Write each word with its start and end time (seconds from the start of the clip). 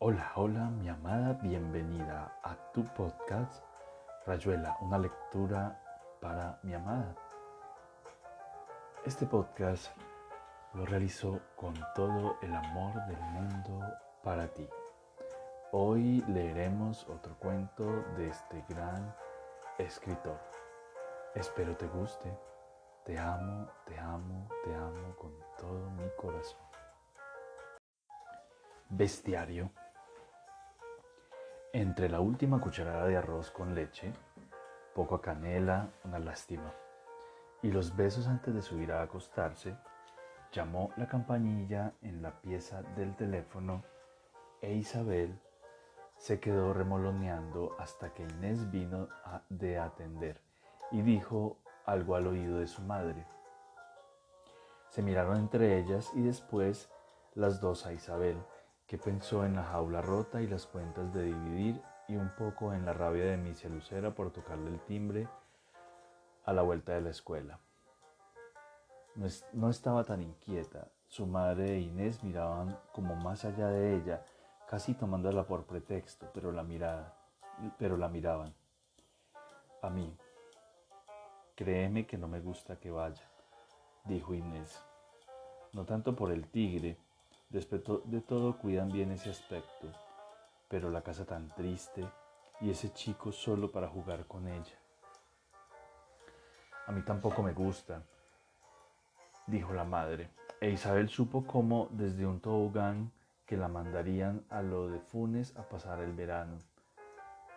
Hola, 0.00 0.30
hola, 0.36 0.70
mi 0.70 0.88
amada, 0.88 1.32
bienvenida 1.42 2.38
a 2.44 2.54
tu 2.72 2.84
podcast 2.84 3.64
Rayuela, 4.26 4.76
una 4.80 4.96
lectura 4.96 5.76
para 6.20 6.60
mi 6.62 6.72
amada. 6.72 7.16
Este 9.04 9.26
podcast 9.26 9.88
lo 10.74 10.86
realizo 10.86 11.40
con 11.56 11.74
todo 11.96 12.36
el 12.42 12.54
amor 12.54 12.94
del 13.06 13.20
mundo 13.32 13.80
para 14.22 14.46
ti. 14.46 14.68
Hoy 15.72 16.24
leeremos 16.28 17.04
otro 17.08 17.36
cuento 17.40 18.04
de 18.16 18.28
este 18.28 18.64
gran 18.68 19.12
escritor. 19.78 20.38
Espero 21.34 21.76
te 21.76 21.88
guste. 21.88 22.38
Te 23.04 23.18
amo, 23.18 23.66
te 23.84 23.98
amo, 23.98 24.48
te 24.62 24.72
amo 24.72 25.16
con 25.16 25.32
todo 25.58 25.90
mi 25.90 26.08
corazón. 26.16 26.60
Bestiario. 28.90 29.72
Entre 31.74 32.08
la 32.08 32.20
última 32.20 32.60
cucharada 32.60 33.06
de 33.06 33.18
arroz 33.18 33.50
con 33.50 33.74
leche, 33.74 34.10
poco 34.94 35.20
canela, 35.20 35.90
una 36.02 36.18
lástima, 36.18 36.72
y 37.62 37.70
los 37.70 37.94
besos 37.94 38.26
antes 38.26 38.54
de 38.54 38.62
subir 38.62 38.90
a 38.90 39.02
acostarse, 39.02 39.76
llamó 40.50 40.90
la 40.96 41.06
campanilla 41.06 41.92
en 42.00 42.22
la 42.22 42.40
pieza 42.40 42.82
del 42.96 43.14
teléfono 43.16 43.84
e 44.62 44.72
Isabel 44.72 45.38
se 46.16 46.40
quedó 46.40 46.72
remoloneando 46.72 47.76
hasta 47.78 48.14
que 48.14 48.22
Inés 48.22 48.70
vino 48.70 49.08
a, 49.24 49.42
de 49.50 49.78
atender 49.78 50.40
y 50.90 51.02
dijo 51.02 51.58
algo 51.84 52.16
al 52.16 52.28
oído 52.28 52.60
de 52.60 52.66
su 52.66 52.80
madre. 52.80 53.26
Se 54.88 55.02
miraron 55.02 55.36
entre 55.36 55.78
ellas 55.78 56.10
y 56.14 56.22
después 56.22 56.90
las 57.34 57.60
dos 57.60 57.84
a 57.84 57.92
Isabel 57.92 58.42
que 58.88 58.96
pensó 58.96 59.44
en 59.44 59.54
la 59.54 59.64
jaula 59.64 60.00
rota 60.00 60.40
y 60.40 60.46
las 60.46 60.66
cuentas 60.66 61.12
de 61.12 61.24
dividir 61.24 61.82
y 62.08 62.16
un 62.16 62.30
poco 62.30 62.72
en 62.72 62.86
la 62.86 62.94
rabia 62.94 63.26
de 63.26 63.36
Misia 63.36 63.68
Lucera 63.68 64.14
por 64.14 64.32
tocarle 64.32 64.70
el 64.70 64.80
timbre 64.80 65.28
a 66.46 66.54
la 66.54 66.62
vuelta 66.62 66.94
de 66.94 67.02
la 67.02 67.10
escuela. 67.10 67.60
No, 69.52 69.68
estaba 69.68 70.04
tan 70.04 70.22
inquieta. 70.22 70.88
Su 71.06 71.26
madre 71.26 71.74
e 71.74 71.80
Inés 71.80 72.22
miraban 72.24 72.78
como 72.92 73.14
más 73.14 73.44
allá 73.44 73.68
de 73.68 73.96
ella, 73.96 74.24
casi 74.66 74.94
tomándola 74.94 75.46
por 75.46 75.64
pretexto, 75.64 76.30
pero 76.32 76.50
la 76.50 76.62
mirada, 76.62 77.14
pero 77.78 77.98
la 77.98 78.08
miraban. 78.08 78.54
A 79.82 79.90
mí, 79.90 80.16
créeme 81.54 82.06
que 82.06 82.16
no 82.16 82.26
me 82.26 82.40
gusta 82.40 82.76
que 82.76 82.90
vaya, 82.90 83.28
dijo 84.04 84.32
Inés. 84.32 84.82
No 85.74 85.84
tanto 85.84 86.16
por 86.16 86.32
el 86.32 86.48
tigre, 86.48 86.96
Después 87.50 87.82
de 88.04 88.20
todo 88.20 88.58
cuidan 88.58 88.90
bien 88.90 89.10
ese 89.10 89.30
aspecto, 89.30 89.88
pero 90.68 90.90
la 90.90 91.02
casa 91.02 91.24
tan 91.24 91.48
triste 91.54 92.06
y 92.60 92.70
ese 92.70 92.92
chico 92.92 93.32
solo 93.32 93.72
para 93.72 93.88
jugar 93.88 94.26
con 94.26 94.46
ella. 94.48 94.78
A 96.86 96.92
mí 96.92 97.02
tampoco 97.02 97.42
me 97.42 97.52
gusta, 97.52 98.02
dijo 99.46 99.72
la 99.72 99.84
madre, 99.84 100.30
e 100.60 100.70
Isabel 100.70 101.08
supo 101.08 101.46
cómo 101.46 101.88
desde 101.92 102.26
un 102.26 102.40
tobogán 102.40 103.12
que 103.46 103.56
la 103.56 103.68
mandarían 103.68 104.44
a 104.50 104.60
lo 104.60 104.88
de 104.88 105.00
Funes 105.00 105.56
a 105.56 105.62
pasar 105.62 106.00
el 106.00 106.12
verano. 106.12 106.58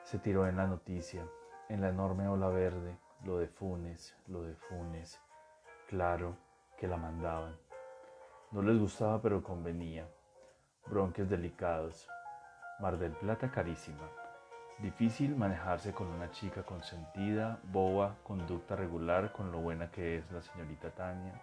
Se 0.03 0.19
tiró 0.19 0.47
en 0.47 0.55
la 0.55 0.67
noticia, 0.67 1.27
en 1.67 1.81
la 1.81 1.89
enorme 1.89 2.29
ola 2.29 2.47
verde, 2.47 2.97
lo 3.25 3.37
de 3.39 3.47
Funes, 3.47 4.15
lo 4.27 4.43
de 4.43 4.55
Funes. 4.55 5.19
Claro 5.87 6.37
que 6.77 6.87
la 6.87 6.95
mandaban. 6.95 7.60
No 8.51 8.61
les 8.61 8.77
gustaba 8.77 9.21
pero 9.21 9.41
convenía. 9.41 10.09
Bronquios 10.85 11.29
delicados. 11.29 12.09
Mar 12.81 12.97
del 12.97 13.13
Plata 13.13 13.49
carísima. 13.49 14.09
Difícil 14.79 15.37
manejarse 15.37 15.93
con 15.93 16.07
una 16.07 16.31
chica 16.31 16.63
consentida, 16.63 17.61
boba, 17.63 18.17
conducta 18.23 18.75
regular 18.75 19.31
con 19.31 19.53
lo 19.53 19.59
buena 19.59 19.89
que 19.89 20.17
es 20.17 20.29
la 20.33 20.41
señorita 20.41 20.89
Tania. 20.91 21.41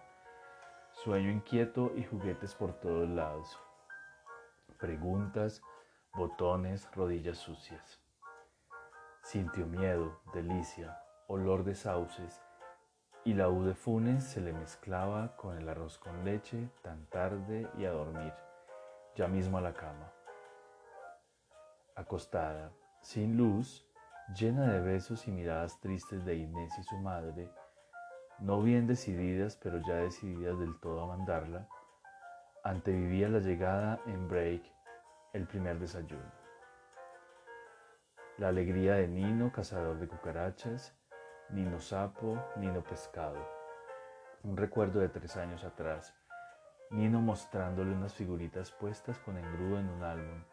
Sueño 0.91 1.31
inquieto 1.31 1.91
y 1.95 2.03
juguetes 2.03 2.53
por 2.53 2.73
todos 2.73 3.09
lados. 3.09 3.57
Preguntas, 4.77 5.63
botones, 6.13 6.87
rodillas 6.93 7.39
sucias. 7.39 7.99
Sintió 9.23 9.65
miedo, 9.65 10.21
delicia, 10.31 11.01
olor 11.27 11.63
de 11.63 11.73
sauces 11.73 12.39
y 13.29 13.35
la 13.35 13.47
U 13.47 13.63
de 13.63 13.75
Funes 13.75 14.23
se 14.23 14.41
le 14.41 14.51
mezclaba 14.53 15.35
con 15.35 15.55
el 15.55 15.69
arroz 15.69 15.99
con 15.99 16.25
leche 16.25 16.67
tan 16.81 17.05
tarde 17.11 17.69
y 17.77 17.85
a 17.85 17.91
dormir, 17.91 18.33
ya 19.15 19.27
mismo 19.27 19.59
a 19.59 19.61
la 19.61 19.71
cama. 19.71 20.11
Acostada, 21.95 22.71
sin 23.03 23.37
luz, 23.37 23.87
llena 24.35 24.73
de 24.73 24.81
besos 24.81 25.27
y 25.27 25.31
miradas 25.31 25.79
tristes 25.79 26.25
de 26.25 26.37
Inés 26.37 26.73
y 26.79 26.81
su 26.81 26.97
madre, 26.97 27.51
no 28.39 28.63
bien 28.63 28.87
decididas 28.87 29.55
pero 29.57 29.77
ya 29.77 29.97
decididas 29.97 30.57
del 30.57 30.79
todo 30.79 31.03
a 31.03 31.15
mandarla, 31.15 31.67
antevivía 32.63 33.29
la 33.29 33.41
llegada 33.41 34.01
en 34.07 34.27
break 34.27 34.63
el 35.33 35.45
primer 35.45 35.77
desayuno. 35.77 36.31
La 38.39 38.47
alegría 38.47 38.95
de 38.95 39.07
Nino, 39.07 39.51
cazador 39.51 39.99
de 39.99 40.07
cucarachas, 40.07 40.98
Nino 41.51 41.79
Sapo, 41.79 42.37
Nino 42.57 42.83
Pescado. 42.83 43.43
Un 44.43 44.55
recuerdo 44.55 44.99
de 44.99 45.09
tres 45.09 45.35
años 45.35 45.63
atrás. 45.63 46.13
Nino 46.91 47.21
mostrándole 47.21 47.91
unas 47.91 48.13
figuritas 48.13 48.71
puestas 48.71 49.17
con 49.17 49.35
engrudo 49.35 49.79
en 49.79 49.89
un 49.89 50.03
álbum 50.03 50.43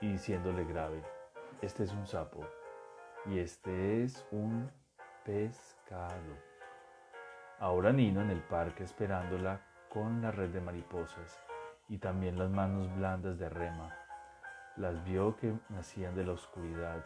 y 0.00 0.10
diciéndole 0.10 0.64
grave, 0.64 1.00
este 1.62 1.84
es 1.84 1.92
un 1.92 2.08
sapo 2.08 2.44
y 3.26 3.38
este 3.38 4.02
es 4.02 4.26
un 4.32 4.68
pescado. 5.24 6.36
Ahora 7.60 7.92
Nino 7.92 8.20
en 8.20 8.30
el 8.30 8.42
parque 8.42 8.82
esperándola 8.82 9.60
con 9.88 10.22
la 10.22 10.32
red 10.32 10.50
de 10.50 10.60
mariposas 10.60 11.40
y 11.88 11.98
también 11.98 12.36
las 12.36 12.50
manos 12.50 12.92
blandas 12.96 13.38
de 13.38 13.48
rema. 13.48 13.96
Las 14.76 15.04
vio 15.04 15.36
que 15.36 15.54
nacían 15.68 16.16
de 16.16 16.24
la 16.24 16.32
oscuridad 16.32 17.04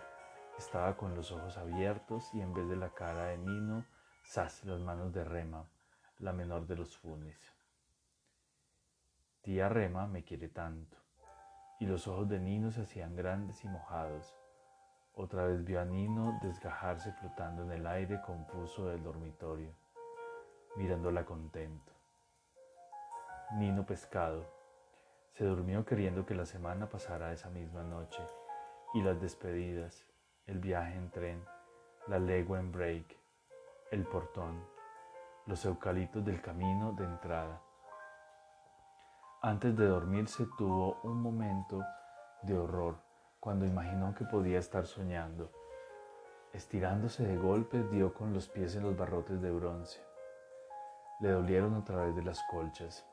estaba 0.58 0.96
con 0.96 1.14
los 1.14 1.32
ojos 1.32 1.56
abiertos 1.56 2.32
y 2.34 2.40
en 2.40 2.52
vez 2.52 2.68
de 2.68 2.76
la 2.76 2.90
cara 2.90 3.26
de 3.26 3.38
Nino, 3.38 3.86
sas 4.22 4.64
las 4.64 4.80
manos 4.80 5.12
de 5.12 5.24
Rema, 5.24 5.64
la 6.18 6.32
menor 6.32 6.66
de 6.66 6.76
los 6.76 6.96
funes. 6.96 7.38
Tía 9.42 9.68
Rema 9.68 10.06
me 10.06 10.22
quiere 10.22 10.48
tanto. 10.48 10.96
Y 11.78 11.86
los 11.86 12.06
ojos 12.06 12.28
de 12.28 12.38
Nino 12.38 12.70
se 12.70 12.82
hacían 12.82 13.16
grandes 13.16 13.64
y 13.64 13.68
mojados. 13.68 14.36
Otra 15.14 15.46
vez 15.46 15.64
vio 15.64 15.80
a 15.80 15.84
Nino 15.84 16.38
desgajarse 16.42 17.12
flotando 17.12 17.62
en 17.62 17.72
el 17.72 17.86
aire 17.86 18.20
confuso 18.20 18.86
del 18.86 19.02
dormitorio, 19.02 19.74
mirándola 20.76 21.24
contento. 21.24 21.92
Nino 23.52 23.86
pescado. 23.86 24.44
Se 25.32 25.44
durmió 25.44 25.84
queriendo 25.86 26.26
que 26.26 26.34
la 26.34 26.44
semana 26.44 26.88
pasara 26.88 27.32
esa 27.32 27.48
misma 27.48 27.82
noche 27.82 28.22
y 28.92 29.02
las 29.02 29.20
despedidas, 29.20 30.06
el 30.50 30.58
viaje 30.58 30.96
en 30.96 31.10
tren, 31.10 31.44
la 32.08 32.18
legua 32.18 32.58
en 32.58 32.72
break, 32.72 33.16
el 33.92 34.04
portón, 34.04 34.60
los 35.46 35.64
eucaliptos 35.64 36.24
del 36.24 36.42
camino 36.42 36.92
de 36.92 37.04
entrada. 37.04 37.62
Antes 39.42 39.76
de 39.76 39.86
dormirse 39.86 40.48
tuvo 40.58 40.98
un 41.04 41.22
momento 41.22 41.84
de 42.42 42.58
horror 42.58 42.96
cuando 43.38 43.64
imaginó 43.64 44.12
que 44.12 44.24
podía 44.24 44.58
estar 44.58 44.86
soñando. 44.86 45.52
Estirándose 46.52 47.24
de 47.24 47.36
golpe 47.36 47.84
dio 47.84 48.12
con 48.12 48.34
los 48.34 48.48
pies 48.48 48.74
en 48.74 48.82
los 48.82 48.96
barrotes 48.96 49.40
de 49.40 49.52
bronce. 49.52 50.04
Le 51.20 51.30
dolieron 51.30 51.74
a 51.74 51.84
través 51.84 52.16
de 52.16 52.24
las 52.24 52.42
colchas. 52.50 53.06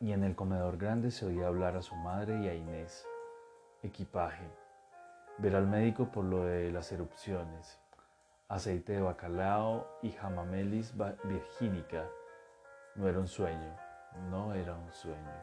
Y 0.00 0.12
en 0.12 0.24
el 0.24 0.34
comedor 0.34 0.78
grande 0.78 1.10
se 1.10 1.26
oía 1.26 1.46
hablar 1.46 1.76
a 1.76 1.82
su 1.82 1.94
madre 1.94 2.40
y 2.40 2.48
a 2.48 2.54
Inés. 2.54 3.06
Equipaje 3.82 4.65
ver 5.38 5.54
al 5.54 5.66
médico 5.66 6.06
por 6.06 6.24
lo 6.24 6.44
de 6.44 6.70
las 6.70 6.90
erupciones, 6.92 7.78
aceite 8.48 8.92
de 8.92 9.02
bacalao 9.02 9.86
y 10.02 10.12
jamamelis 10.12 10.94
virgínica. 11.24 12.04
No 12.94 13.08
era 13.08 13.18
un 13.18 13.28
sueño, 13.28 13.76
no 14.30 14.54
era 14.54 14.74
un 14.74 14.90
sueño, 14.92 15.42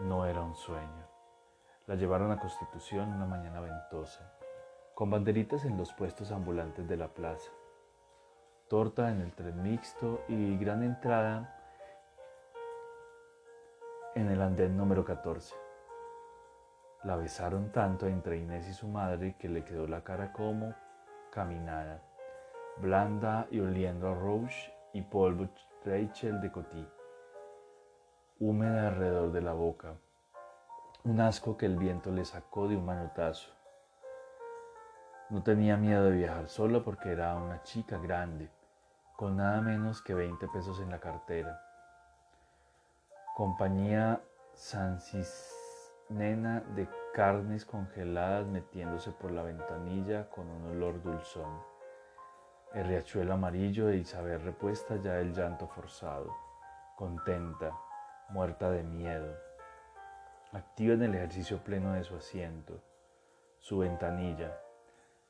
no 0.00 0.26
era 0.26 0.40
un 0.40 0.56
sueño. 0.56 1.06
La 1.86 1.94
llevaron 1.94 2.32
a 2.32 2.40
Constitución 2.40 3.12
una 3.12 3.26
mañana 3.26 3.60
ventosa, 3.60 4.32
con 4.94 5.10
banderitas 5.10 5.64
en 5.64 5.76
los 5.76 5.92
puestos 5.92 6.32
ambulantes 6.32 6.88
de 6.88 6.96
la 6.96 7.08
plaza, 7.08 7.50
torta 8.68 9.10
en 9.10 9.20
el 9.20 9.32
tren 9.32 9.62
mixto 9.62 10.24
y 10.28 10.58
gran 10.58 10.82
entrada 10.82 11.54
en 14.16 14.28
el 14.28 14.42
andén 14.42 14.76
número 14.76 15.04
14. 15.04 15.67
La 17.04 17.14
besaron 17.14 17.70
tanto 17.70 18.06
entre 18.06 18.38
Inés 18.38 18.68
y 18.68 18.72
su 18.72 18.88
madre 18.88 19.36
que 19.38 19.48
le 19.48 19.64
quedó 19.64 19.86
la 19.86 20.02
cara 20.02 20.32
como 20.32 20.74
caminada, 21.30 22.02
blanda 22.78 23.46
y 23.50 23.60
oliendo 23.60 24.08
a 24.08 24.14
rouge 24.14 24.74
y 24.92 25.02
polvo 25.02 25.48
Rachel 25.84 26.40
de 26.40 26.50
Coty, 26.50 26.88
húmeda 28.40 28.88
alrededor 28.88 29.30
de 29.30 29.40
la 29.40 29.52
boca. 29.52 29.94
un 31.04 31.20
asco 31.20 31.56
que 31.56 31.66
el 31.66 31.76
viento 31.76 32.10
le 32.10 32.24
sacó 32.24 32.66
de 32.66 32.76
un 32.76 32.84
manotazo. 32.84 33.52
No 35.30 35.42
tenía 35.42 35.76
miedo 35.76 36.04
de 36.04 36.10
viajar 36.10 36.48
sola 36.48 36.82
porque 36.82 37.12
era 37.12 37.36
una 37.36 37.62
chica 37.62 37.98
grande, 37.98 38.50
con 39.16 39.36
nada 39.36 39.60
menos 39.60 40.02
que 40.02 40.14
20 40.14 40.48
pesos 40.48 40.80
en 40.80 40.90
la 40.90 40.98
cartera. 40.98 41.60
Compañía 43.36 44.20
Nena 46.10 46.60
de 46.74 46.88
carnes 47.12 47.66
congeladas 47.66 48.46
metiéndose 48.46 49.12
por 49.12 49.30
la 49.30 49.42
ventanilla 49.42 50.30
con 50.30 50.48
un 50.48 50.70
olor 50.70 51.02
dulzón. 51.02 51.62
El 52.72 52.86
riachuelo 52.86 53.34
amarillo 53.34 53.88
de 53.88 53.98
Isabel 53.98 54.40
repuesta 54.40 54.96
ya 54.96 55.18
el 55.18 55.34
llanto 55.34 55.68
forzado, 55.68 56.34
contenta, 56.96 57.78
muerta 58.30 58.70
de 58.70 58.84
miedo. 58.84 59.36
Activa 60.52 60.94
en 60.94 61.02
el 61.02 61.14
ejercicio 61.14 61.58
pleno 61.58 61.92
de 61.92 62.04
su 62.04 62.16
asiento, 62.16 62.80
su 63.58 63.76
ventanilla, 63.76 64.58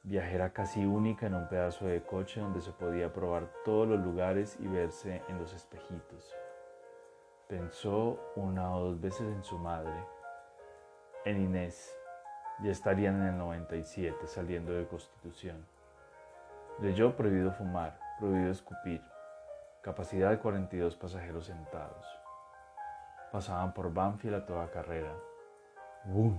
viajera 0.05 0.53
casi 0.53 0.87
única 0.87 1.27
en 1.27 1.35
un 1.35 1.49
pedazo 1.49 1.87
de 1.87 2.05
coche 2.05 2.41
donde 2.41 2.61
se 2.61 2.71
podía 2.71 3.13
probar 3.13 3.53
todos 3.65 3.89
los 3.89 3.99
lugares 3.99 4.57
y 4.61 4.69
verse 4.69 5.23
en 5.29 5.39
los 5.39 5.53
espejitos. 5.55 6.37
Pensó 7.49 8.33
una 8.37 8.77
o 8.77 8.85
dos 8.85 9.01
veces 9.01 9.27
en 9.27 9.43
su 9.43 9.59
madre, 9.59 10.07
en 11.29 11.43
Inés. 11.43 11.95
Ya 12.61 12.71
estarían 12.71 13.21
en 13.21 13.29
el 13.29 13.39
97 13.39 14.27
saliendo 14.27 14.73
de 14.73 14.87
Constitución. 14.87 15.65
Leyó 16.81 17.17
prohibido 17.17 17.53
fumar, 17.53 17.99
prohibido 18.19 18.51
escupir. 18.51 19.03
Capacidad 19.83 20.31
de 20.31 20.39
42 20.39 20.97
pasajeros 20.97 21.47
sentados. 21.47 22.07
Pasaban 23.31 23.75
por 23.75 23.93
Banfield 23.93 24.37
a 24.37 24.47
toda 24.47 24.71
carrera. 24.71 25.13
¡Bum! 26.05 26.39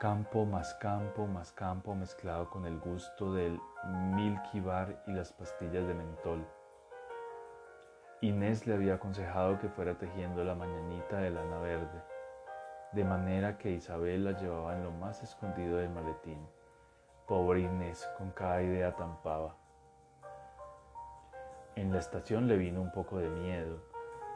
Campo 0.00 0.44
más 0.44 0.74
campo 0.74 1.26
más 1.26 1.52
campo 1.52 1.94
mezclado 1.94 2.50
con 2.50 2.66
el 2.66 2.78
gusto 2.80 3.32
del 3.32 3.58
Milky 4.14 4.60
Bar 4.60 5.02
y 5.06 5.12
las 5.12 5.32
pastillas 5.32 5.86
de 5.86 5.94
mentol. 5.94 6.44
Inés 8.20 8.66
le 8.66 8.74
había 8.74 8.94
aconsejado 8.94 9.58
que 9.60 9.68
fuera 9.68 9.96
tejiendo 9.96 10.42
la 10.44 10.54
mañanita 10.54 11.18
de 11.18 11.30
lana 11.30 11.58
verde, 11.58 12.02
de 12.94 13.04
manera 13.04 13.58
que 13.58 13.72
Isabel 13.72 14.24
la 14.24 14.32
llevaba 14.32 14.76
en 14.76 14.84
lo 14.84 14.92
más 14.92 15.22
escondido 15.22 15.78
del 15.78 15.90
maletín. 15.90 16.38
Pobre 17.26 17.60
Inés, 17.60 18.08
con 18.16 18.30
cada 18.30 18.62
idea 18.62 18.94
tampaba. 18.94 19.56
En 21.74 21.92
la 21.92 21.98
estación 21.98 22.46
le 22.46 22.56
vino 22.56 22.80
un 22.80 22.92
poco 22.92 23.18
de 23.18 23.28
miedo, 23.28 23.78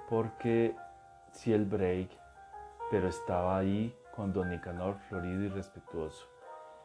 porque 0.09 0.75
si 1.31 1.53
el 1.53 1.67
break, 1.67 2.11
pero 2.91 3.09
estaba 3.09 3.59
ahí 3.59 3.97
con 4.15 4.33
don 4.33 4.51
Nicanor 4.51 4.97
florido 5.09 5.43
y 5.43 5.49
respetuoso, 5.49 6.27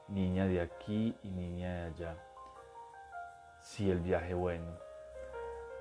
niña 0.10 0.46
de 0.46 0.62
aquí 0.62 1.18
y 1.24 1.30
niña 1.32 1.74
de 1.74 1.82
allá. 1.86 2.16
Si 3.62 3.90
el 3.90 4.00
viaje 4.00 4.36
bueno. 4.36 4.78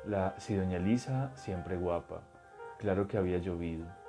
La, 0.07 0.35
si 0.39 0.57
doña 0.57 0.79
Elisa 0.79 1.31
siempre 1.35 1.77
guapa, 1.77 2.23
claro 2.79 3.07
que 3.07 3.19
había 3.19 3.39
llovido. 3.39 4.02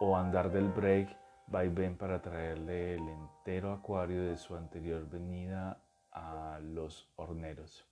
O 0.00 0.16
andar 0.16 0.50
del 0.50 0.68
break 0.68 1.16
va 1.52 1.64
y 1.64 1.68
ven 1.68 1.96
para 1.96 2.22
traerle 2.22 2.94
el 2.94 3.08
entero 3.08 3.72
acuario 3.72 4.24
de 4.24 4.36
su 4.36 4.54
anterior 4.54 5.08
venida 5.08 5.82
a 6.12 6.60
los 6.62 7.10
horneros. 7.16 7.86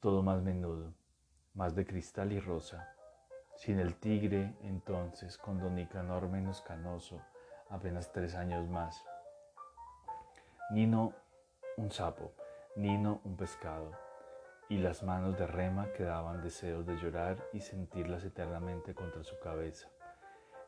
Todo 0.00 0.22
más 0.22 0.42
menudo, 0.42 0.94
más 1.54 1.74
de 1.74 1.86
cristal 1.86 2.32
y 2.32 2.40
rosa. 2.40 2.94
Sin 3.56 3.78
el 3.78 3.96
tigre, 3.96 4.56
entonces, 4.62 5.36
con 5.38 5.58
don 5.58 5.74
Nicanor 5.74 6.28
menos 6.28 6.60
canoso, 6.60 7.20
apenas 7.70 8.12
tres 8.12 8.34
años 8.34 8.68
más. 8.68 9.04
Nino 10.70 11.12
un 11.76 11.90
sapo, 11.90 12.32
Nino 12.76 13.20
un 13.24 13.36
pescado, 13.36 13.90
y 14.68 14.78
las 14.78 15.02
manos 15.02 15.36
de 15.38 15.46
Rema 15.46 15.92
que 15.94 16.04
daban 16.04 16.42
deseos 16.42 16.86
de 16.86 16.96
llorar 16.96 17.42
y 17.52 17.60
sentirlas 17.60 18.22
eternamente 18.24 18.94
contra 18.94 19.24
su 19.24 19.38
cabeza, 19.40 19.88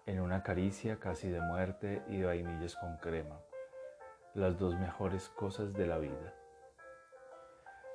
en 0.06 0.20
una 0.20 0.42
caricia 0.42 0.98
casi 0.98 1.28
de 1.28 1.40
muerte 1.40 2.02
y 2.08 2.18
de 2.18 2.26
vainillas 2.26 2.76
con 2.76 2.96
crema, 2.96 3.38
las 4.34 4.58
dos 4.58 4.78
mejores 4.78 5.28
cosas 5.30 5.72
de 5.74 5.86
la 5.86 5.98
vida. 5.98 6.34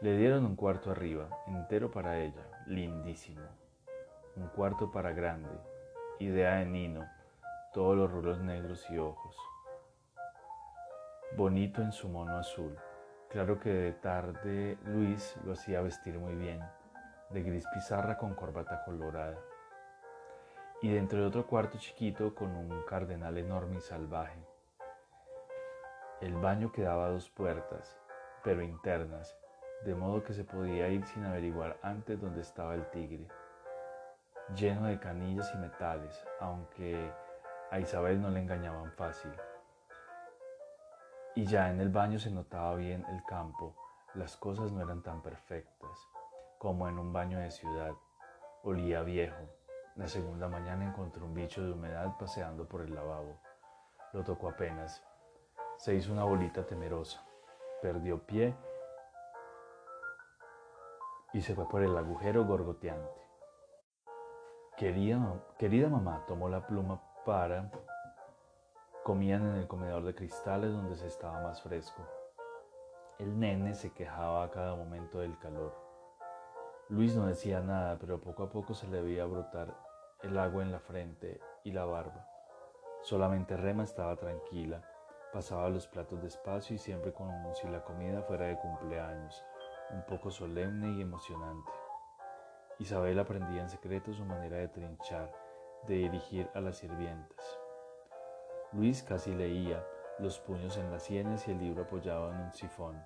Le 0.01 0.17
dieron 0.17 0.45
un 0.45 0.55
cuarto 0.55 0.91
arriba, 0.91 1.29
entero 1.47 1.89
para 1.91 2.19
ella, 2.19 2.45
lindísimo, 2.67 3.45
un 4.35 4.47
cuarto 4.49 4.91
para 4.91 5.13
grande, 5.13 5.57
idea 6.19 6.55
de 6.55 6.65
Nino, 6.65 7.09
todos 7.73 7.95
los 7.95 8.11
rulos 8.11 8.39
negros 8.39 8.85
y 8.89 8.97
ojos. 8.97 9.35
Bonito 11.35 11.81
en 11.81 11.91
su 11.91 12.07
mono 12.07 12.37
azul. 12.37 12.77
Claro 13.29 13.59
que 13.59 13.69
de 13.69 13.91
tarde 13.93 14.77
Luis 14.85 15.35
lo 15.43 15.53
hacía 15.53 15.81
vestir 15.81 16.17
muy 16.19 16.35
bien, 16.35 16.61
de 17.29 17.43
gris 17.43 17.65
pizarra 17.73 18.17
con 18.17 18.35
corbata 18.35 18.83
colorada. 18.85 19.37
Y 20.81 20.91
dentro 20.91 21.19
de 21.19 21.25
otro 21.25 21.47
cuarto 21.47 21.77
chiquito 21.77 22.35
con 22.35 22.55
un 22.55 22.83
cardenal 22.83 23.37
enorme 23.37 23.77
y 23.77 23.81
salvaje. 23.81 24.39
El 26.21 26.35
baño 26.35 26.71
quedaba 26.71 27.05
a 27.05 27.09
dos 27.09 27.29
puertas, 27.29 27.97
pero 28.43 28.61
internas, 28.61 29.37
de 29.83 29.95
modo 29.95 30.23
que 30.23 30.33
se 30.33 30.43
podía 30.43 30.87
ir 30.89 31.05
sin 31.05 31.25
averiguar 31.25 31.77
antes 31.81 32.21
dónde 32.21 32.41
estaba 32.41 32.75
el 32.75 32.89
tigre. 32.91 33.27
Lleno 34.55 34.85
de 34.85 34.99
canillas 34.99 35.51
y 35.53 35.57
metales, 35.57 36.25
aunque 36.39 37.11
a 37.71 37.79
Isabel 37.79 38.21
no 38.21 38.29
le 38.29 38.39
engañaban 38.39 38.91
fácil. 38.91 39.31
Y 41.35 41.45
ya 41.45 41.69
en 41.69 41.79
el 41.81 41.89
baño 41.89 42.19
se 42.19 42.31
notaba 42.31 42.75
bien 42.75 43.05
el 43.09 43.23
campo, 43.23 43.75
las 44.13 44.37
cosas 44.37 44.71
no 44.71 44.81
eran 44.81 45.01
tan 45.03 45.21
perfectas 45.21 46.07
como 46.57 46.87
en 46.87 46.97
un 46.97 47.13
baño 47.13 47.39
de 47.39 47.51
ciudad. 47.51 47.93
Olía 48.63 49.03
viejo. 49.03 49.43
La 49.95 50.09
segunda 50.09 50.49
mañana 50.49 50.85
encontró 50.85 51.25
un 51.25 51.33
bicho 51.33 51.63
de 51.63 51.71
humedad 51.71 52.17
paseando 52.19 52.67
por 52.67 52.81
el 52.81 52.93
lavabo. 52.93 53.39
Lo 54.11 54.25
tocó 54.25 54.49
apenas. 54.49 55.01
Se 55.77 55.95
hizo 55.95 56.11
una 56.11 56.25
bolita 56.25 56.65
temerosa. 56.65 57.25
Perdió 57.81 58.19
pie 58.25 58.53
y 61.31 61.41
se 61.41 61.55
fue 61.55 61.69
por 61.69 61.81
el 61.81 61.97
agujero 61.97 62.43
gorgoteante. 62.43 63.21
Querida, 64.75 65.41
querida 65.57 65.87
mamá 65.87 66.25
tomó 66.27 66.49
la 66.49 66.67
pluma 66.67 67.01
para 67.25 67.71
comían 69.05 69.45
en 69.45 69.55
el 69.55 69.67
comedor 69.67 70.03
de 70.03 70.13
cristales 70.13 70.73
donde 70.73 70.97
se 70.97 71.07
estaba 71.07 71.41
más 71.41 71.61
fresco. 71.61 72.01
El 73.17 73.39
nene 73.39 73.73
se 73.75 73.93
quejaba 73.93 74.43
a 74.43 74.51
cada 74.51 74.75
momento 74.75 75.19
del 75.19 75.37
calor. 75.39 75.73
Luis 76.89 77.15
no 77.15 77.27
decía 77.27 77.61
nada, 77.61 77.97
pero 77.97 78.19
poco 78.19 78.43
a 78.43 78.49
poco 78.49 78.73
se 78.73 78.87
le 78.87 79.01
veía 79.01 79.25
brotar 79.25 79.84
el 80.25 80.37
agua 80.37 80.63
en 80.63 80.71
la 80.71 80.79
frente 80.79 81.39
y 81.63 81.71
la 81.71 81.85
barba. 81.85 82.27
Solamente 83.01 83.55
Rema 83.55 83.83
estaba 83.83 84.15
tranquila, 84.15 84.81
pasaba 85.31 85.69
los 85.69 85.87
platos 85.87 86.23
despacio 86.23 86.75
y 86.75 86.79
siempre 86.79 87.13
como 87.13 87.53
si 87.53 87.67
la 87.67 87.83
comida 87.83 88.23
fuera 88.23 88.47
de 88.47 88.57
cumpleaños, 88.57 89.43
un 89.91 90.03
poco 90.05 90.31
solemne 90.31 90.97
y 90.97 91.01
emocionante. 91.01 91.71
Isabel 92.79 93.19
aprendía 93.19 93.61
en 93.61 93.69
secreto 93.69 94.13
su 94.13 94.25
manera 94.25 94.57
de 94.57 94.67
trinchar, 94.67 95.31
de 95.87 95.95
dirigir 95.95 96.49
a 96.55 96.61
las 96.61 96.77
sirvientas. 96.77 97.59
Luis 98.73 99.03
casi 99.03 99.33
leía, 99.33 99.85
los 100.17 100.39
puños 100.39 100.77
en 100.77 100.91
las 100.91 101.03
sienes 101.03 101.47
y 101.47 101.51
el 101.51 101.59
libro 101.59 101.83
apoyado 101.83 102.31
en 102.31 102.39
un 102.39 102.53
sifón. 102.53 103.01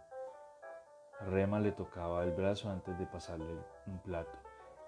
Rema 1.22 1.60
le 1.60 1.74
tocaba 1.74 2.24
el 2.24 2.32
brazo 2.32 2.70
antes 2.70 2.98
de 2.98 3.06
pasarle 3.06 3.54
un 3.88 4.00
plato, 4.00 4.38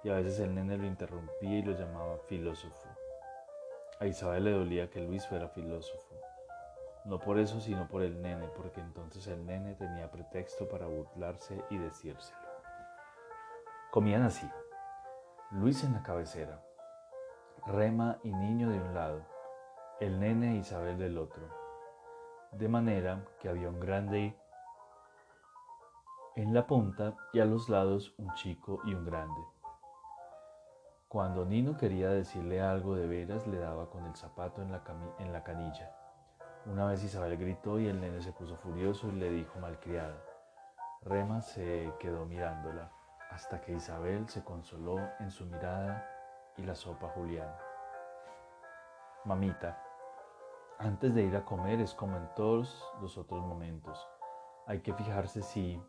y 0.03 0.09
a 0.09 0.15
veces 0.15 0.39
el 0.39 0.55
nene 0.55 0.77
lo 0.77 0.85
interrumpía 0.85 1.59
y 1.59 1.61
lo 1.61 1.73
llamaba 1.73 2.17
filósofo. 2.27 2.87
A 3.99 4.07
Isabel 4.07 4.45
le 4.45 4.51
dolía 4.51 4.89
que 4.89 5.01
Luis 5.01 5.27
fuera 5.27 5.47
filósofo. 5.49 6.15
No 7.05 7.19
por 7.19 7.39
eso, 7.39 7.59
sino 7.59 7.87
por 7.87 8.01
el 8.03 8.21
nene, 8.21 8.47
porque 8.55 8.79
entonces 8.79 9.27
el 9.27 9.45
nene 9.45 9.75
tenía 9.75 10.11
pretexto 10.11 10.67
para 10.67 10.87
burlarse 10.87 11.63
y 11.69 11.77
decírselo. 11.77 12.39
Comían 13.91 14.23
así. 14.23 14.49
Luis 15.51 15.83
en 15.83 15.93
la 15.93 16.03
cabecera, 16.03 16.63
Rema 17.67 18.19
y 18.23 18.31
niño 18.31 18.69
de 18.69 18.79
un 18.79 18.93
lado, 18.93 19.21
el 19.99 20.19
nene 20.19 20.53
e 20.53 20.57
Isabel 20.57 20.97
del 20.97 21.17
otro, 21.17 21.43
de 22.53 22.67
manera 22.67 23.25
que 23.39 23.49
había 23.49 23.69
un 23.69 23.79
grande 23.79 24.35
en 26.35 26.53
la 26.53 26.65
punta 26.65 27.15
y 27.33 27.39
a 27.39 27.45
los 27.45 27.69
lados 27.69 28.15
un 28.17 28.33
chico 28.33 28.81
y 28.85 28.93
un 28.93 29.05
grande. 29.05 29.41
Cuando 31.11 31.43
Nino 31.43 31.75
quería 31.75 32.09
decirle 32.09 32.61
algo 32.61 32.95
de 32.95 33.05
veras, 33.05 33.45
le 33.45 33.59
daba 33.59 33.89
con 33.89 34.05
el 34.05 34.15
zapato 34.15 34.61
en 34.61 34.71
la, 34.71 34.81
en 35.19 35.33
la 35.33 35.43
canilla. 35.43 35.93
Una 36.65 36.85
vez 36.85 37.03
Isabel 37.03 37.35
gritó 37.35 37.77
y 37.79 37.87
el 37.89 37.99
nene 37.99 38.21
se 38.21 38.31
puso 38.31 38.55
furioso 38.55 39.09
y 39.09 39.19
le 39.19 39.29
dijo 39.29 39.59
malcriada. 39.59 40.15
Rema 41.01 41.41
se 41.41 41.91
quedó 41.99 42.25
mirándola 42.25 42.93
hasta 43.29 43.59
que 43.59 43.73
Isabel 43.73 44.29
se 44.29 44.41
consoló 44.45 44.99
en 45.19 45.31
su 45.31 45.45
mirada 45.47 46.07
y 46.55 46.61
la 46.61 46.75
sopa 46.75 47.09
juliana. 47.09 47.57
Mamita, 49.25 49.83
Antes 50.79 51.13
de 51.13 51.23
ir 51.23 51.35
a 51.35 51.43
comer 51.43 51.81
es 51.81 51.93
como 51.93 52.15
en 52.15 52.33
todos 52.35 52.89
los 53.01 53.17
otros 53.17 53.45
momentos. 53.45 54.07
Hay 54.65 54.79
que 54.79 54.93
fijarse 54.93 55.41
si 55.41 55.83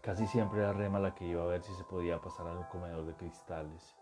casi 0.00 0.28
siempre 0.28 0.60
era 0.60 0.72
Rema 0.72 1.00
la 1.00 1.16
que 1.16 1.24
iba 1.24 1.42
a 1.42 1.46
ver 1.46 1.64
si 1.64 1.74
se 1.74 1.82
podía 1.82 2.20
pasar 2.20 2.46
al 2.46 2.68
comedor 2.68 3.04
de 3.04 3.16
cristales. 3.16 3.96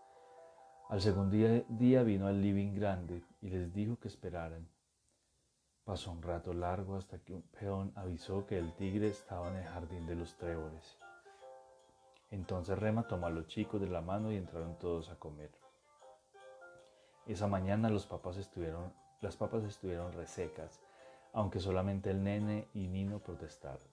Al 0.89 1.01
segundo 1.01 1.35
día 1.67 2.03
vino 2.03 2.27
al 2.27 2.41
living 2.41 2.73
grande 2.73 3.21
y 3.41 3.49
les 3.49 3.73
dijo 3.73 3.99
que 3.99 4.07
esperaran. 4.07 4.69
Pasó 5.83 6.11
un 6.11 6.21
rato 6.21 6.53
largo 6.53 6.95
hasta 6.95 7.19
que 7.19 7.33
un 7.33 7.41
peón 7.41 7.91
avisó 7.95 8.45
que 8.45 8.57
el 8.57 8.73
tigre 8.73 9.09
estaba 9.09 9.49
en 9.49 9.57
el 9.57 9.65
jardín 9.65 10.07
de 10.07 10.15
los 10.15 10.37
tréboles. 10.37 10.97
Entonces 12.31 12.79
Rema 12.79 13.05
tomó 13.05 13.27
a 13.27 13.31
los 13.31 13.47
chicos 13.47 13.81
de 13.81 13.89
la 13.89 13.99
mano 13.99 14.31
y 14.31 14.37
entraron 14.37 14.79
todos 14.79 15.09
a 15.09 15.19
comer. 15.19 15.51
Esa 17.25 17.47
mañana 17.47 17.89
las 17.89 18.05
papas 18.05 18.37
estuvieron 18.37 20.13
resecas, 20.13 20.81
aunque 21.33 21.59
solamente 21.59 22.11
el 22.11 22.23
nene 22.23 22.69
y 22.73 22.87
Nino 22.87 23.19
protestaron. 23.19 23.87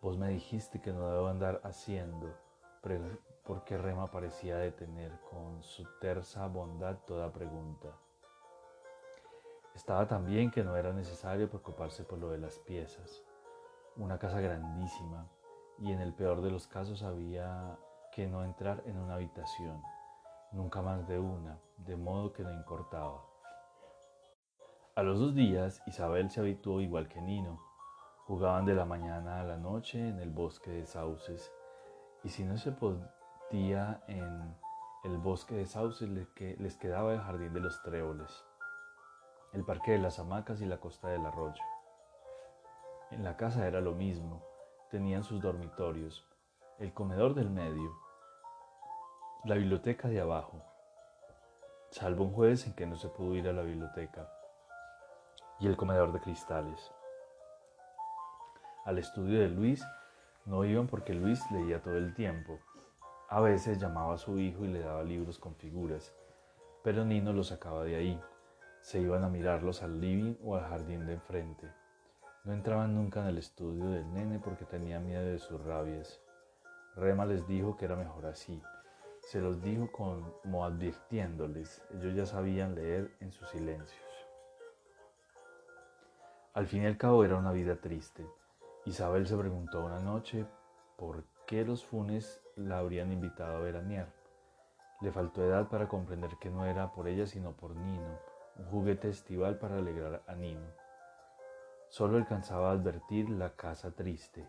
Vos 0.00 0.16
me 0.16 0.28
dijiste 0.28 0.80
que 0.80 0.92
no 0.92 1.10
debo 1.10 1.26
andar 1.26 1.60
haciendo, 1.64 2.32
porque 3.44 3.78
Rema 3.78 4.06
parecía 4.06 4.56
detener 4.56 5.18
con 5.30 5.62
su 5.62 5.84
tersa 6.00 6.46
bondad 6.46 6.98
toda 7.06 7.32
pregunta. 7.32 7.88
Estaba 9.74 10.06
también 10.06 10.50
que 10.50 10.64
no 10.64 10.76
era 10.76 10.92
necesario 10.92 11.48
preocuparse 11.48 12.04
por 12.04 12.18
lo 12.18 12.30
de 12.30 12.38
las 12.38 12.58
piezas. 12.58 13.24
Una 13.96 14.18
casa 14.18 14.40
grandísima 14.40 15.26
y 15.78 15.92
en 15.92 16.00
el 16.00 16.12
peor 16.12 16.42
de 16.42 16.50
los 16.50 16.66
casos 16.66 17.02
había 17.02 17.78
que 18.12 18.26
no 18.26 18.44
entrar 18.44 18.82
en 18.86 18.98
una 18.98 19.14
habitación, 19.14 19.82
nunca 20.52 20.82
más 20.82 21.06
de 21.06 21.18
una, 21.18 21.58
de 21.78 21.96
modo 21.96 22.32
que 22.32 22.42
no 22.42 22.52
importaba. 22.52 23.24
A 24.96 25.02
los 25.02 25.18
dos 25.18 25.34
días 25.34 25.82
Isabel 25.86 26.30
se 26.30 26.40
habituó 26.40 26.80
igual 26.80 27.08
que 27.08 27.22
Nino. 27.22 27.60
Jugaban 28.26 28.66
de 28.66 28.74
la 28.74 28.84
mañana 28.84 29.40
a 29.40 29.44
la 29.44 29.56
noche 29.56 29.98
en 29.98 30.18
el 30.18 30.30
bosque 30.30 30.70
de 30.70 30.86
sauces 30.86 31.52
y 32.22 32.28
si 32.28 32.44
no 32.44 32.58
se 32.58 32.72
en 33.52 34.56
el 35.02 35.18
bosque 35.18 35.56
de 35.56 35.66
sauces 35.66 36.08
les 36.08 36.76
quedaba 36.76 37.12
el 37.12 37.20
jardín 37.20 37.52
de 37.52 37.60
los 37.60 37.82
tréboles, 37.82 38.44
el 39.52 39.64
parque 39.64 39.92
de 39.92 39.98
las 39.98 40.18
hamacas 40.20 40.60
y 40.60 40.66
la 40.66 40.78
costa 40.78 41.08
del 41.08 41.26
arroyo. 41.26 41.62
En 43.10 43.24
la 43.24 43.36
casa 43.36 43.66
era 43.66 43.80
lo 43.80 43.92
mismo, 43.92 44.44
tenían 44.90 45.24
sus 45.24 45.40
dormitorios, 45.40 46.24
el 46.78 46.92
comedor 46.94 47.34
del 47.34 47.50
medio, 47.50 47.90
la 49.44 49.56
biblioteca 49.56 50.06
de 50.06 50.20
abajo, 50.20 50.62
salvo 51.90 52.24
un 52.24 52.32
jueves 52.32 52.66
en 52.66 52.74
que 52.74 52.86
no 52.86 52.96
se 52.96 53.08
pudo 53.08 53.34
ir 53.34 53.48
a 53.48 53.52
la 53.52 53.62
biblioteca, 53.62 54.30
y 55.58 55.66
el 55.66 55.76
comedor 55.76 56.12
de 56.12 56.20
cristales. 56.20 56.92
Al 58.84 58.98
estudio 58.98 59.40
de 59.40 59.48
Luis 59.48 59.84
no 60.44 60.64
iban 60.64 60.86
porque 60.86 61.14
Luis 61.14 61.40
leía 61.50 61.82
todo 61.82 61.96
el 61.96 62.14
tiempo. 62.14 62.60
A 63.32 63.40
veces 63.40 63.78
llamaba 63.78 64.14
a 64.14 64.18
su 64.18 64.40
hijo 64.40 64.64
y 64.64 64.68
le 64.68 64.80
daba 64.80 65.04
libros 65.04 65.38
con 65.38 65.54
figuras, 65.54 66.12
pero 66.82 67.04
Nino 67.04 67.32
los 67.32 67.46
sacaba 67.46 67.84
de 67.84 67.94
ahí. 67.94 68.20
Se 68.80 68.98
iban 68.98 69.22
a 69.22 69.28
mirarlos 69.28 69.84
al 69.84 70.00
living 70.00 70.34
o 70.42 70.56
al 70.56 70.64
jardín 70.64 71.06
de 71.06 71.12
enfrente. 71.12 71.70
No 72.42 72.52
entraban 72.52 72.92
nunca 72.92 73.20
en 73.20 73.28
el 73.28 73.38
estudio 73.38 73.88
del 73.88 74.12
nene 74.12 74.40
porque 74.40 74.64
tenía 74.64 74.98
miedo 74.98 75.22
de 75.22 75.38
sus 75.38 75.62
rabias. 75.62 76.20
Rema 76.96 77.24
les 77.24 77.46
dijo 77.46 77.76
que 77.76 77.84
era 77.84 77.94
mejor 77.94 78.26
así. 78.26 78.60
Se 79.20 79.40
los 79.40 79.62
dijo 79.62 79.88
como 79.92 80.64
advirtiéndoles. 80.64 81.84
Ellos 81.90 82.16
ya 82.16 82.26
sabían 82.26 82.74
leer 82.74 83.14
en 83.20 83.30
sus 83.30 83.48
silencios. 83.50 84.26
Al 86.52 86.66
fin 86.66 86.82
y 86.82 86.86
al 86.86 86.96
cabo 86.96 87.24
era 87.24 87.36
una 87.36 87.52
vida 87.52 87.76
triste. 87.76 88.26
Isabel 88.86 89.28
se 89.28 89.36
preguntó 89.36 89.84
una 89.84 90.00
noche 90.00 90.46
por 90.96 91.22
qué 91.46 91.64
los 91.64 91.84
Funes 91.84 92.40
la 92.60 92.78
habrían 92.78 93.12
invitado 93.12 93.56
a 93.56 93.60
veranear. 93.60 94.08
Le 95.00 95.10
faltó 95.10 95.42
edad 95.42 95.68
para 95.68 95.88
comprender 95.88 96.36
que 96.38 96.50
no 96.50 96.66
era 96.66 96.92
por 96.92 97.08
ella 97.08 97.26
sino 97.26 97.52
por 97.52 97.74
Nino, 97.74 98.18
un 98.56 98.66
juguete 98.66 99.08
estival 99.08 99.58
para 99.58 99.76
alegrar 99.76 100.22
a 100.26 100.34
Nino. 100.34 100.66
Solo 101.88 102.18
alcanzaba 102.18 102.68
a 102.68 102.72
advertir 102.72 103.30
la 103.30 103.56
casa 103.56 103.90
triste. 103.92 104.46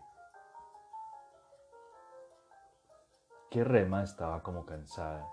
Que 3.50 3.64
Rema 3.64 4.02
estaba 4.02 4.42
como 4.42 4.64
cansada, 4.64 5.26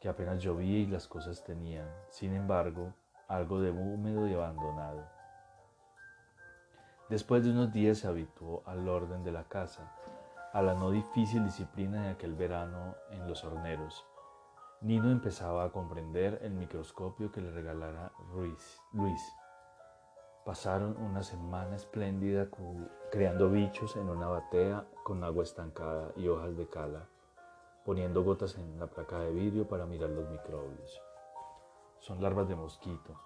que 0.00 0.08
apenas 0.08 0.42
llovía 0.42 0.78
y 0.78 0.86
las 0.86 1.06
cosas 1.08 1.42
tenían, 1.44 1.88
sin 2.08 2.34
embargo, 2.34 2.92
algo 3.28 3.60
de 3.60 3.70
húmedo 3.70 4.28
y 4.28 4.34
abandonado. 4.34 5.04
Después 7.08 7.44
de 7.44 7.52
unos 7.52 7.72
días 7.72 7.98
se 7.98 8.06
habituó 8.06 8.62
al 8.66 8.86
orden 8.88 9.24
de 9.24 9.32
la 9.32 9.44
casa, 9.44 9.90
a 10.52 10.62
la 10.62 10.74
no 10.74 10.90
difícil 10.90 11.44
disciplina 11.44 12.04
de 12.04 12.10
aquel 12.10 12.34
verano 12.34 12.94
en 13.10 13.28
los 13.28 13.44
horneros. 13.44 14.04
Nino 14.80 15.10
empezaba 15.10 15.64
a 15.64 15.70
comprender 15.70 16.38
el 16.42 16.54
microscopio 16.54 17.30
que 17.30 17.40
le 17.40 17.50
regalara 17.50 18.12
Luis. 18.32 18.80
Pasaron 20.44 20.96
una 20.96 21.22
semana 21.22 21.76
espléndida 21.76 22.48
creando 23.10 23.50
bichos 23.50 23.96
en 23.96 24.08
una 24.08 24.28
batea 24.28 24.86
con 25.02 25.22
agua 25.22 25.42
estancada 25.42 26.12
y 26.16 26.28
hojas 26.28 26.56
de 26.56 26.66
cala, 26.66 27.08
poniendo 27.84 28.24
gotas 28.24 28.56
en 28.56 28.80
la 28.80 28.86
placa 28.86 29.18
de 29.18 29.32
vidrio 29.32 29.68
para 29.68 29.84
mirar 29.84 30.10
los 30.10 30.30
microbios. 30.30 31.02
Son 31.98 32.22
larvas 32.22 32.48
de 32.48 32.56
mosquito. 32.56 33.20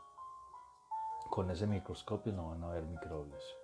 Con 1.30 1.50
ese 1.50 1.66
microscopio 1.68 2.32
no 2.32 2.48
van 2.48 2.64
a 2.64 2.70
ver 2.70 2.82
microbios 2.84 3.61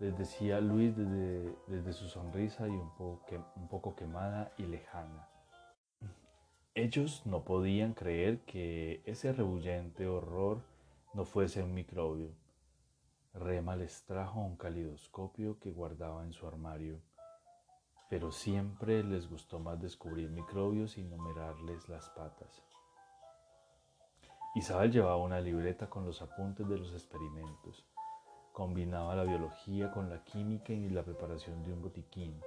les 0.00 0.16
decía 0.16 0.60
Luis 0.60 0.96
desde, 0.96 1.54
desde 1.66 1.92
su 1.92 2.08
sonrisa 2.08 2.66
y 2.66 2.70
un 2.70 2.90
poco, 2.96 3.26
un 3.56 3.68
poco 3.68 3.94
quemada 3.94 4.50
y 4.56 4.62
lejana. 4.62 5.28
Ellos 6.74 7.22
no 7.26 7.44
podían 7.44 7.92
creer 7.92 8.40
que 8.40 9.02
ese 9.04 9.32
rebullente 9.32 10.06
horror 10.06 10.62
no 11.12 11.26
fuese 11.26 11.62
un 11.62 11.74
microbio. 11.74 12.30
Rema 13.34 13.76
les 13.76 14.02
trajo 14.06 14.40
un 14.40 14.56
calidoscopio 14.56 15.58
que 15.60 15.70
guardaba 15.70 16.24
en 16.24 16.32
su 16.32 16.46
armario, 16.46 17.02
pero 18.08 18.32
siempre 18.32 19.04
les 19.04 19.28
gustó 19.28 19.60
más 19.60 19.80
descubrir 19.80 20.30
microbios 20.30 20.96
y 20.96 21.04
numerarles 21.04 21.88
las 21.90 22.08
patas. 22.10 22.62
Isabel 24.54 24.90
llevaba 24.90 25.18
una 25.18 25.40
libreta 25.40 25.90
con 25.90 26.06
los 26.06 26.22
apuntes 26.22 26.66
de 26.66 26.78
los 26.78 26.92
experimentos 26.92 27.84
Combinaba 28.52 29.14
la 29.14 29.24
biología 29.24 29.90
con 29.92 30.10
la 30.10 30.22
química 30.24 30.72
y 30.72 30.88
la 30.88 31.02
preparación 31.02 31.62
de 31.62 31.72
un 31.72 31.82
botiquín. 31.82 32.40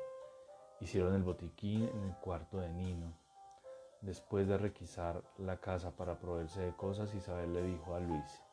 Hicieron 0.79 1.15
el 1.15 1.23
botiquín 1.23 1.87
en 1.87 2.03
el 2.03 2.15
cuarto 2.17 2.59
de 2.59 2.69
Nino. 2.69 3.13
Después 4.01 4.47
de 4.47 4.57
requisar 4.57 5.23
la 5.37 5.57
casa 5.57 5.95
para 5.95 6.19
proveerse 6.19 6.61
de 6.61 6.75
cosas, 6.75 7.15
Isabel 7.15 7.53
le 7.53 7.63
dijo 7.63 7.95
a 7.95 8.01
Luis, 8.01 8.43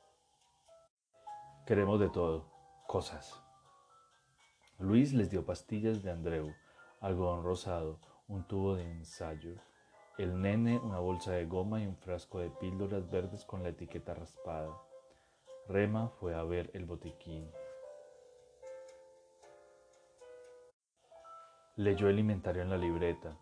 queremos 1.67 1.99
de 1.99 2.09
todo, 2.09 2.47
cosas. 2.87 3.43
Luis 4.79 5.13
les 5.13 5.29
dio 5.29 5.45
pastillas 5.45 6.03
de 6.03 6.11
Andreu, 6.11 6.55
algodón 7.01 7.43
rosado, 7.43 7.99
un 8.29 8.45
tubo 8.45 8.77
de 8.77 8.91
ensayo, 8.91 9.57
el 10.19 10.41
nene 10.41 10.79
una 10.79 11.01
bolsa 11.01 11.33
de 11.33 11.47
goma 11.47 11.81
y 11.81 11.87
un 11.87 11.97
frasco 11.97 12.39
de 12.39 12.51
píldoras 12.51 13.11
verdes 13.11 13.45
con 13.45 13.63
la 13.63 13.71
etiqueta 13.71 14.15
raspada. 14.15 14.71
Rema 15.71 16.09
fue 16.09 16.35
a 16.35 16.43
ver 16.43 16.69
el 16.75 16.85
botiquín. 16.85 17.49
Leyó 21.77 22.09
el 22.09 22.19
inventario 22.19 22.63
en 22.63 22.71
la 22.71 22.77
libreta 22.77 23.37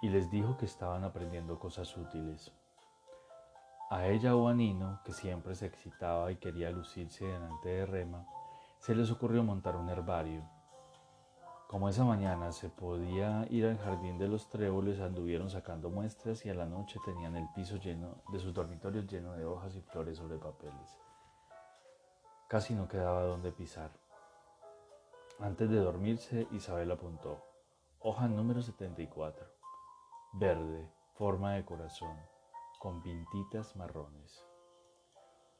y 0.00 0.08
les 0.08 0.30
dijo 0.30 0.56
que 0.56 0.64
estaban 0.64 1.04
aprendiendo 1.04 1.58
cosas 1.58 1.94
útiles. 1.94 2.50
A 3.90 4.06
ella 4.06 4.34
o 4.36 4.48
a 4.48 4.54
Nino, 4.54 5.02
que 5.04 5.12
siempre 5.12 5.54
se 5.54 5.66
excitaba 5.66 6.32
y 6.32 6.36
quería 6.36 6.70
lucirse 6.70 7.26
delante 7.26 7.68
de 7.68 7.84
Rema, 7.84 8.26
se 8.78 8.94
les 8.94 9.10
ocurrió 9.10 9.42
montar 9.42 9.76
un 9.76 9.90
herbario. 9.90 10.48
Como 11.68 11.90
esa 11.90 12.04
mañana 12.04 12.52
se 12.52 12.70
podía 12.70 13.46
ir 13.50 13.66
al 13.66 13.76
jardín 13.76 14.16
de 14.16 14.28
los 14.28 14.48
tréboles, 14.48 14.98
anduvieron 14.98 15.50
sacando 15.50 15.90
muestras 15.90 16.46
y 16.46 16.48
a 16.48 16.54
la 16.54 16.64
noche 16.64 16.98
tenían 17.04 17.36
el 17.36 17.48
piso 17.54 17.76
lleno 17.76 18.22
de 18.32 18.38
sus 18.38 18.54
dormitorios 18.54 19.06
lleno 19.06 19.34
de 19.34 19.44
hojas 19.44 19.76
y 19.76 19.82
flores 19.82 20.16
sobre 20.16 20.38
papeles. 20.38 21.05
Casi 22.48 22.76
no 22.76 22.86
quedaba 22.86 23.22
donde 23.22 23.50
pisar. 23.50 23.90
Antes 25.40 25.68
de 25.68 25.78
dormirse, 25.78 26.46
Isabel 26.52 26.92
apuntó. 26.92 27.44
Hoja 27.98 28.28
número 28.28 28.62
74. 28.62 29.44
Verde, 30.34 30.88
forma 31.14 31.54
de 31.54 31.64
corazón, 31.64 32.16
con 32.78 33.02
pintitas 33.02 33.74
marrones. 33.74 34.46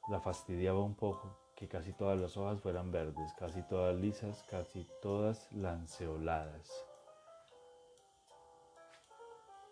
La 0.07 0.21
fastidiaba 0.21 0.81
un 0.81 0.95
poco 0.95 1.37
que 1.57 1.67
casi 1.67 1.93
todas 1.93 2.21
las 2.21 2.37
hojas 2.37 2.61
fueran 2.61 2.93
verdes, 2.93 3.35
casi 3.37 3.65
todas 3.65 3.97
lisas, 3.97 4.45
casi 4.49 4.87
todas 5.03 5.51
lanceoladas. 5.51 6.71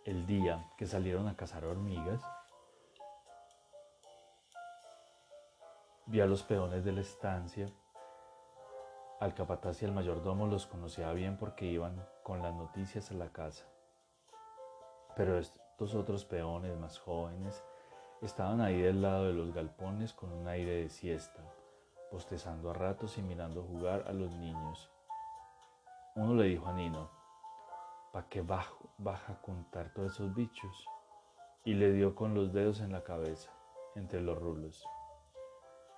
El 0.04 0.26
día 0.26 0.68
que 0.76 0.88
salieron 0.88 1.28
a 1.28 1.36
cazar 1.36 1.64
hormigas, 1.64 2.24
Vio 6.06 6.22
a 6.22 6.26
los 6.26 6.42
peones 6.42 6.84
de 6.84 6.92
la 6.92 7.00
estancia. 7.00 7.72
Al 9.20 9.32
capataz 9.32 9.80
y 9.80 9.86
al 9.86 9.92
mayordomo 9.92 10.46
los 10.46 10.66
conocía 10.66 11.10
bien 11.12 11.38
porque 11.38 11.64
iban 11.64 12.06
con 12.22 12.42
las 12.42 12.52
noticias 12.54 13.10
a 13.10 13.14
la 13.14 13.30
casa. 13.30 13.64
Pero 15.16 15.38
estos 15.38 15.94
otros 15.94 16.26
peones 16.26 16.76
más 16.78 16.98
jóvenes 16.98 17.64
estaban 18.20 18.60
ahí 18.60 18.82
del 18.82 19.00
lado 19.00 19.28
de 19.28 19.32
los 19.32 19.54
galpones 19.54 20.12
con 20.12 20.30
un 20.30 20.46
aire 20.46 20.82
de 20.82 20.90
siesta, 20.90 21.42
bostezando 22.12 22.70
a 22.70 22.74
ratos 22.74 23.16
y 23.16 23.22
mirando 23.22 23.62
jugar 23.62 24.04
a 24.06 24.12
los 24.12 24.34
niños. 24.34 24.90
Uno 26.16 26.34
le 26.34 26.48
dijo 26.48 26.66
a 26.66 26.74
Nino, 26.74 27.08
¿para 28.12 28.28
qué 28.28 28.42
bajo, 28.42 28.90
baja 28.98 29.32
a 29.32 29.40
contar 29.40 29.90
todos 29.94 30.12
esos 30.12 30.34
bichos? 30.34 30.86
Y 31.64 31.72
le 31.72 31.92
dio 31.92 32.14
con 32.14 32.34
los 32.34 32.52
dedos 32.52 32.80
en 32.80 32.92
la 32.92 33.02
cabeza, 33.04 33.50
entre 33.94 34.20
los 34.20 34.38
rulos. 34.38 34.86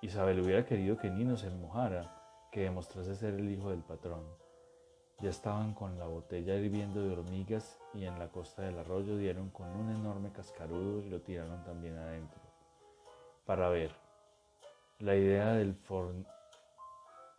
Isabel 0.01 0.41
hubiera 0.41 0.63
querido 0.65 0.97
que 0.97 1.09
Nino 1.09 1.37
se 1.37 1.49
mojara, 1.49 2.49
que 2.51 2.61
demostrase 2.61 3.15
ser 3.15 3.33
el 3.33 3.49
hijo 3.49 3.71
del 3.71 3.81
patrón. 3.81 4.23
Ya 5.19 5.31
estaban 5.31 5.73
con 5.73 5.97
la 5.97 6.05
botella 6.05 6.53
hirviendo 6.55 7.01
de 7.01 7.11
hormigas 7.11 7.79
y 7.95 8.05
en 8.05 8.19
la 8.19 8.27
costa 8.29 8.61
del 8.61 8.77
arroyo 8.77 9.17
dieron 9.17 9.49
con 9.49 9.67
un 9.69 9.89
enorme 9.89 10.31
cascarudo 10.31 11.01
y 11.01 11.09
lo 11.09 11.21
tiraron 11.21 11.63
también 11.63 11.97
adentro. 11.97 12.39
Para 13.45 13.69
ver, 13.69 13.95
la 14.99 15.15
idea 15.15 15.53
del 15.53 15.73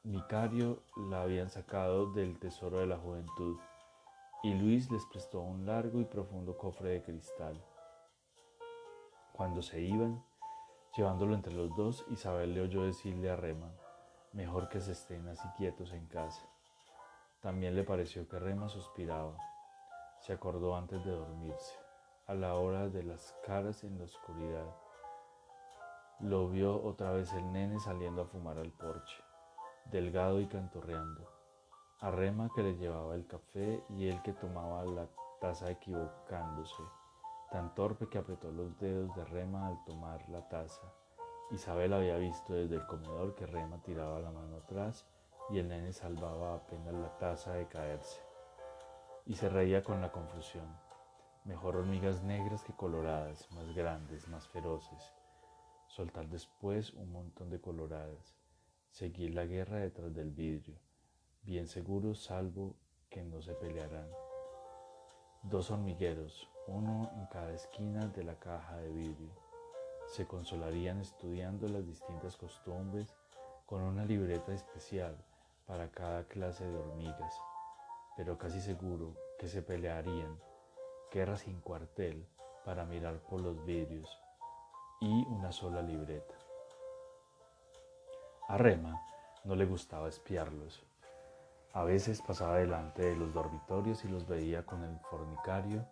fornicario 0.03 0.83
la 1.11 1.23
habían 1.23 1.51
sacado 1.51 2.13
del 2.13 2.41
tesoro 2.41 2.81
de 2.81 2.87
la 2.87 2.97
juventud 2.97 3.57
y 4.43 4.55
Luis 4.55 4.91
les 4.91 5.05
prestó 5.07 5.41
un 5.41 5.65
largo 5.65 6.01
y 6.01 6.05
profundo 6.05 6.59
cofre 6.59 6.91
de 6.91 7.03
cristal. 7.03 7.63
Cuando 9.33 9.63
se 9.63 9.81
iban, 9.81 10.25
Llevándolo 10.99 11.37
entre 11.37 11.55
los 11.55 11.77
dos, 11.77 12.05
Isabel 12.09 12.55
le 12.55 12.63
oyó 12.63 12.83
decirle 12.83 13.31
a 13.31 13.37
Rema, 13.37 13.71
mejor 14.33 14.69
que 14.69 14.81
se 14.81 14.91
estén 14.91 15.29
así 15.29 15.47
quietos 15.57 15.93
en 15.93 16.05
casa. 16.09 16.45
También 17.41 17.77
le 17.77 17.85
pareció 17.85 18.29
que 18.29 18.41
Rema 18.41 18.69
suspiraba. 18.69 19.37
Se 20.19 20.33
acordó 20.33 20.75
antes 20.75 21.05
de 21.05 21.13
dormirse, 21.13 21.79
a 22.27 22.35
la 22.35 22.57
hora 22.57 22.89
de 22.89 23.05
las 23.05 23.33
caras 23.47 23.85
en 23.85 23.97
la 23.97 24.07
oscuridad. 24.07 24.75
Lo 26.19 26.49
vio 26.49 26.83
otra 26.83 27.13
vez 27.13 27.33
el 27.33 27.53
nene 27.53 27.79
saliendo 27.79 28.23
a 28.23 28.27
fumar 28.27 28.59
al 28.59 28.73
porche, 28.73 29.23
delgado 29.85 30.41
y 30.41 30.49
cantorreando. 30.49 31.31
A 32.01 32.11
Rema 32.11 32.51
que 32.57 32.65
le 32.65 32.77
llevaba 32.77 33.15
el 33.15 33.29
café 33.29 33.85
y 33.91 34.09
él 34.09 34.21
que 34.23 34.33
tomaba 34.33 34.85
la 34.85 35.07
taza 35.41 35.71
equivocándose 35.71 36.83
tan 37.51 37.75
torpe 37.75 38.09
que 38.09 38.19
apretó 38.19 38.51
los 38.51 38.79
dedos 38.79 39.15
de 39.17 39.25
Rema 39.25 39.69
al 39.69 39.85
tomar 39.85 40.29
la 40.29 40.49
taza. 40.49 40.93
Isabel 41.51 41.95
había 41.95 42.17
visto 42.17 42.53
desde 42.53 42.77
el 42.77 42.87
comedor 42.87 43.35
que 43.35 43.47
Rema 43.47 43.83
tiraba 43.83 44.21
la 44.21 44.31
mano 44.31 44.57
atrás 44.59 45.07
y 45.49 45.59
el 45.59 45.69
nene 45.69 45.93
salvaba 45.93 46.55
apenas 46.55 46.93
la 46.93 47.17
taza 47.19 47.55
de 47.55 47.67
caerse. 47.67 48.21
Y 49.25 49.35
se 49.35 49.49
reía 49.49 49.83
con 49.83 50.01
la 50.01 50.13
confusión. 50.13 50.67
Mejor 51.45 51.77
hormigas 51.77 52.23
negras 52.23 52.63
que 52.65 52.75
coloradas, 52.75 53.51
más 53.53 53.75
grandes, 53.75 54.29
más 54.29 54.47
feroces. 54.49 55.15
Soltar 55.87 56.29
después 56.29 56.93
un 56.93 57.11
montón 57.11 57.49
de 57.49 57.61
coloradas. 57.61 58.37
Seguir 58.91 59.35
la 59.35 59.47
guerra 59.47 59.79
detrás 59.79 60.13
del 60.13 60.31
vidrio. 60.31 60.77
Bien 61.43 61.67
seguro, 61.67 62.15
salvo 62.15 62.77
que 63.09 63.23
no 63.23 63.41
se 63.41 63.55
pelearán. 63.55 64.11
Dos 65.43 65.71
hormigueros, 65.71 66.49
uno 66.69 67.11
en 67.17 67.27
cada 67.27 67.53
esquina 67.53 68.07
de 68.09 68.25
la 68.25 68.35
caja 68.35 68.77
de 68.77 68.91
vidrio. 68.91 69.31
Se 70.07 70.27
consolarían 70.27 71.01
estudiando 71.01 71.69
las 71.69 71.87
distintas 71.87 72.37
costumbres 72.37 73.15
con 73.67 73.83
una 73.83 74.05
libreta 74.05 74.53
especial 74.53 75.17
para 75.67 75.91
cada 75.91 76.25
clase 76.25 76.67
de 76.67 76.77
hormigas, 76.77 77.35
pero 78.17 78.39
casi 78.39 78.61
seguro 78.61 79.15
que 79.39 79.49
se 79.49 79.63
pelearían, 79.63 80.39
guerra 81.13 81.37
sin 81.37 81.61
cuartel 81.61 82.27
para 82.65 82.85
mirar 82.85 83.19
por 83.21 83.41
los 83.41 83.65
vidrios 83.65 84.19
y 85.01 85.25
una 85.27 85.53
sola 85.53 85.83
libreta. 85.83 86.35
A 88.49 88.57
Rema 88.57 89.03
no 89.45 89.55
le 89.55 89.67
gustaba 89.67 90.09
espiarlos. 90.09 90.83
A 91.73 91.85
veces 91.85 92.23
pasaba 92.23 92.57
delante 92.57 93.03
de 93.03 93.17
los 93.17 93.33
dormitorios 93.33 94.05
y 94.05 94.09
los 94.09 94.27
veía 94.27 94.65
con 94.65 94.83
el 94.83 94.99
fornicario 95.01 95.87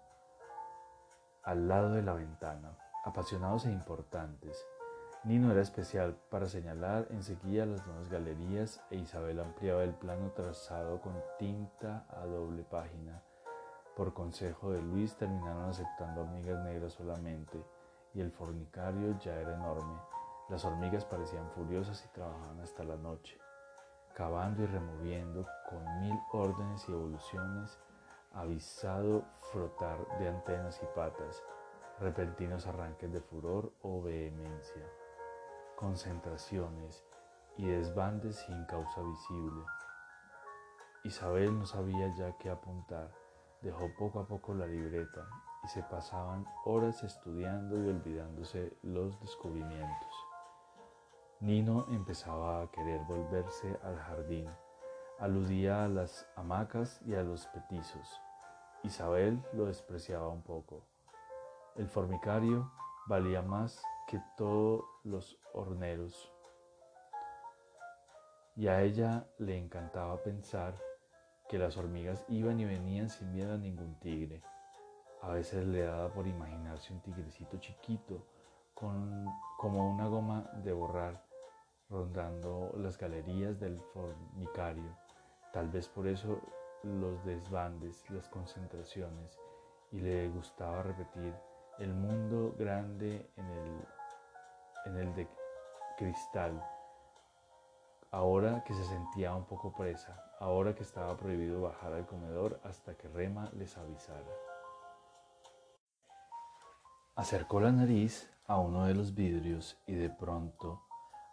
al 1.46 1.68
lado 1.68 1.90
de 1.90 2.02
la 2.02 2.12
ventana, 2.12 2.76
apasionados 3.04 3.66
e 3.66 3.70
importantes. 3.70 4.66
Nino 5.22 5.52
era 5.52 5.62
especial 5.62 6.16
para 6.28 6.48
señalar 6.48 7.06
enseguida 7.10 7.64
las 7.66 7.86
nuevas 7.86 8.08
galerías 8.08 8.82
e 8.90 8.96
Isabel 8.96 9.38
ampliaba 9.38 9.84
el 9.84 9.94
plano 9.94 10.32
trazado 10.32 11.00
con 11.00 11.14
tinta 11.38 12.04
a 12.10 12.26
doble 12.26 12.64
página. 12.64 13.22
Por 13.96 14.12
consejo 14.12 14.72
de 14.72 14.82
Luis 14.82 15.14
terminaron 15.14 15.70
aceptando 15.70 16.22
hormigas 16.22 16.64
negras 16.64 16.94
solamente 16.94 17.64
y 18.12 18.20
el 18.20 18.32
fornicario 18.32 19.16
ya 19.20 19.36
era 19.36 19.54
enorme. 19.54 20.00
Las 20.48 20.64
hormigas 20.64 21.04
parecían 21.04 21.48
furiosas 21.52 22.04
y 22.04 22.08
trabajaban 22.08 22.60
hasta 22.60 22.82
la 22.82 22.96
noche, 22.96 23.38
cavando 24.14 24.64
y 24.64 24.66
removiendo 24.66 25.46
con 25.70 26.00
mil 26.00 26.18
órdenes 26.32 26.88
y 26.88 26.92
evoluciones 26.92 27.78
avisado 28.36 29.24
frotar 29.40 29.98
de 30.18 30.28
antenas 30.28 30.80
y 30.82 30.86
patas, 30.94 31.42
repentinos 31.98 32.66
arranques 32.66 33.10
de 33.10 33.20
furor 33.20 33.72
o 33.82 34.02
vehemencia, 34.02 34.84
concentraciones 35.74 37.04
y 37.56 37.66
desbandes 37.66 38.36
sin 38.36 38.64
causa 38.66 39.00
visible. 39.02 39.64
Isabel 41.04 41.58
no 41.58 41.64
sabía 41.64 42.14
ya 42.16 42.36
qué 42.36 42.50
apuntar, 42.50 43.10
dejó 43.62 43.88
poco 43.98 44.20
a 44.20 44.26
poco 44.26 44.54
la 44.54 44.66
libreta 44.66 45.26
y 45.64 45.68
se 45.68 45.82
pasaban 45.82 46.44
horas 46.64 47.02
estudiando 47.02 47.82
y 47.82 47.88
olvidándose 47.88 48.76
los 48.82 49.18
descubrimientos. 49.20 50.26
Nino 51.40 51.86
empezaba 51.90 52.62
a 52.62 52.70
querer 52.70 53.00
volverse 53.04 53.78
al 53.82 53.98
jardín, 53.98 54.50
aludía 55.18 55.84
a 55.84 55.88
las 55.88 56.28
hamacas 56.36 57.00
y 57.06 57.14
a 57.14 57.22
los 57.22 57.46
petizos, 57.48 58.20
Isabel 58.86 59.42
lo 59.52 59.66
despreciaba 59.66 60.28
un 60.28 60.42
poco. 60.42 60.84
El 61.74 61.88
formicario 61.88 62.70
valía 63.08 63.42
más 63.42 63.82
que 64.06 64.20
todos 64.36 64.84
los 65.02 65.38
horneros. 65.52 66.32
Y 68.54 68.68
a 68.68 68.82
ella 68.82 69.26
le 69.38 69.58
encantaba 69.58 70.22
pensar 70.22 70.76
que 71.48 71.58
las 71.58 71.76
hormigas 71.76 72.24
iban 72.28 72.60
y 72.60 72.64
venían 72.64 73.10
sin 73.10 73.32
miedo 73.32 73.54
a 73.54 73.58
ningún 73.58 73.98
tigre. 73.98 74.40
A 75.20 75.30
veces 75.30 75.66
le 75.66 75.82
daba 75.82 76.08
por 76.12 76.28
imaginarse 76.28 76.92
un 76.92 77.00
tigrecito 77.00 77.58
chiquito 77.58 78.24
con, 78.72 79.26
como 79.58 79.90
una 79.90 80.06
goma 80.06 80.48
de 80.62 80.72
borrar 80.72 81.24
rondando 81.90 82.72
las 82.76 82.96
galerías 82.96 83.58
del 83.58 83.80
formicario. 83.92 84.96
Tal 85.52 85.68
vez 85.70 85.88
por 85.88 86.06
eso 86.06 86.40
los 86.86 87.24
desbandes, 87.24 88.08
las 88.10 88.28
concentraciones 88.28 89.38
y 89.92 90.00
le 90.00 90.28
gustaba 90.28 90.82
repetir 90.82 91.34
el 91.78 91.92
mundo 91.92 92.54
grande 92.58 93.30
en 93.36 93.46
el, 93.46 93.86
en 94.86 94.96
el 94.96 95.14
de 95.14 95.28
cristal. 95.98 96.62
Ahora 98.10 98.62
que 98.64 98.74
se 98.74 98.84
sentía 98.84 99.34
un 99.34 99.44
poco 99.44 99.74
presa, 99.74 100.32
ahora 100.38 100.74
que 100.74 100.82
estaba 100.82 101.16
prohibido 101.16 101.62
bajar 101.62 101.92
al 101.92 102.06
comedor 102.06 102.60
hasta 102.64 102.94
que 102.94 103.08
Rema 103.08 103.50
les 103.56 103.76
avisara. 103.76 104.32
Acercó 107.16 107.60
la 107.60 107.72
nariz 107.72 108.30
a 108.46 108.58
uno 108.58 108.86
de 108.86 108.94
los 108.94 109.14
vidrios 109.14 109.76
y 109.86 109.94
de 109.94 110.10
pronto, 110.10 110.82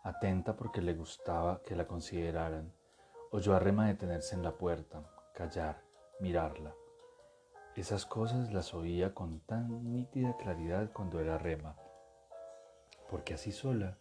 atenta 0.03 0.55
porque 0.55 0.81
le 0.81 0.93
gustaba 0.93 1.61
que 1.63 1.75
la 1.75 1.87
consideraran, 1.87 2.73
oyó 3.31 3.55
a 3.55 3.59
Rema 3.59 3.87
detenerse 3.87 4.35
en 4.35 4.43
la 4.43 4.51
puerta, 4.51 5.03
callar, 5.33 5.81
mirarla. 6.19 6.73
Esas 7.75 8.05
cosas 8.05 8.53
las 8.53 8.73
oía 8.75 9.15
con 9.15 9.39
tan 9.41 9.91
nítida 9.91 10.37
claridad 10.37 10.91
cuando 10.93 11.19
era 11.19 11.39
rema, 11.39 11.75
porque 13.09 13.33
así 13.33 13.51
sola. 13.51 13.97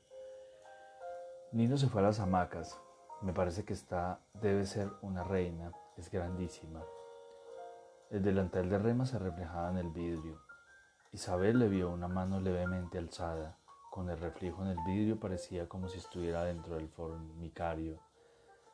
Nino 1.53 1.79
se 1.79 1.89
fue 1.89 2.03
a 2.03 2.05
las 2.05 2.21
hamacas. 2.21 2.79
Me 3.23 3.33
parece 3.33 3.65
que 3.65 3.73
esta 3.73 4.21
debe 4.35 4.67
ser 4.67 4.91
una 5.01 5.25
reina, 5.25 5.73
es 5.97 6.11
grandísima. 6.11 6.85
El 8.11 8.23
delantal 8.23 8.69
de 8.69 8.79
rema 8.79 9.07
se 9.07 9.19
reflejaba 9.19 9.71
en 9.71 9.79
el 9.79 9.89
vidrio. 9.89 10.39
Isabel 11.13 11.59
le 11.59 11.69
vio 11.69 11.91
una 11.91 12.09
mano 12.09 12.41
levemente 12.41 12.99
alzada. 12.99 13.57
Con 13.91 14.11
el 14.11 14.19
reflejo 14.19 14.63
en 14.63 14.69
el 14.69 14.79
vidrio 14.85 15.19
parecía 15.19 15.67
como 15.69 15.89
si 15.89 15.99
estuviera 15.99 16.45
dentro 16.45 16.77
del 16.77 16.89
formicario. 16.89 18.01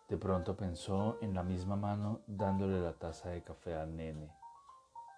De 0.08 0.16
pronto 0.16 0.56
pensó 0.56 1.18
en 1.20 1.34
la 1.34 1.42
misma 1.42 1.76
mano 1.76 2.20
dándole 2.26 2.80
la 2.80 2.94
taza 2.94 3.28
de 3.28 3.42
café 3.42 3.74
al 3.74 3.94
nene, 3.94 4.32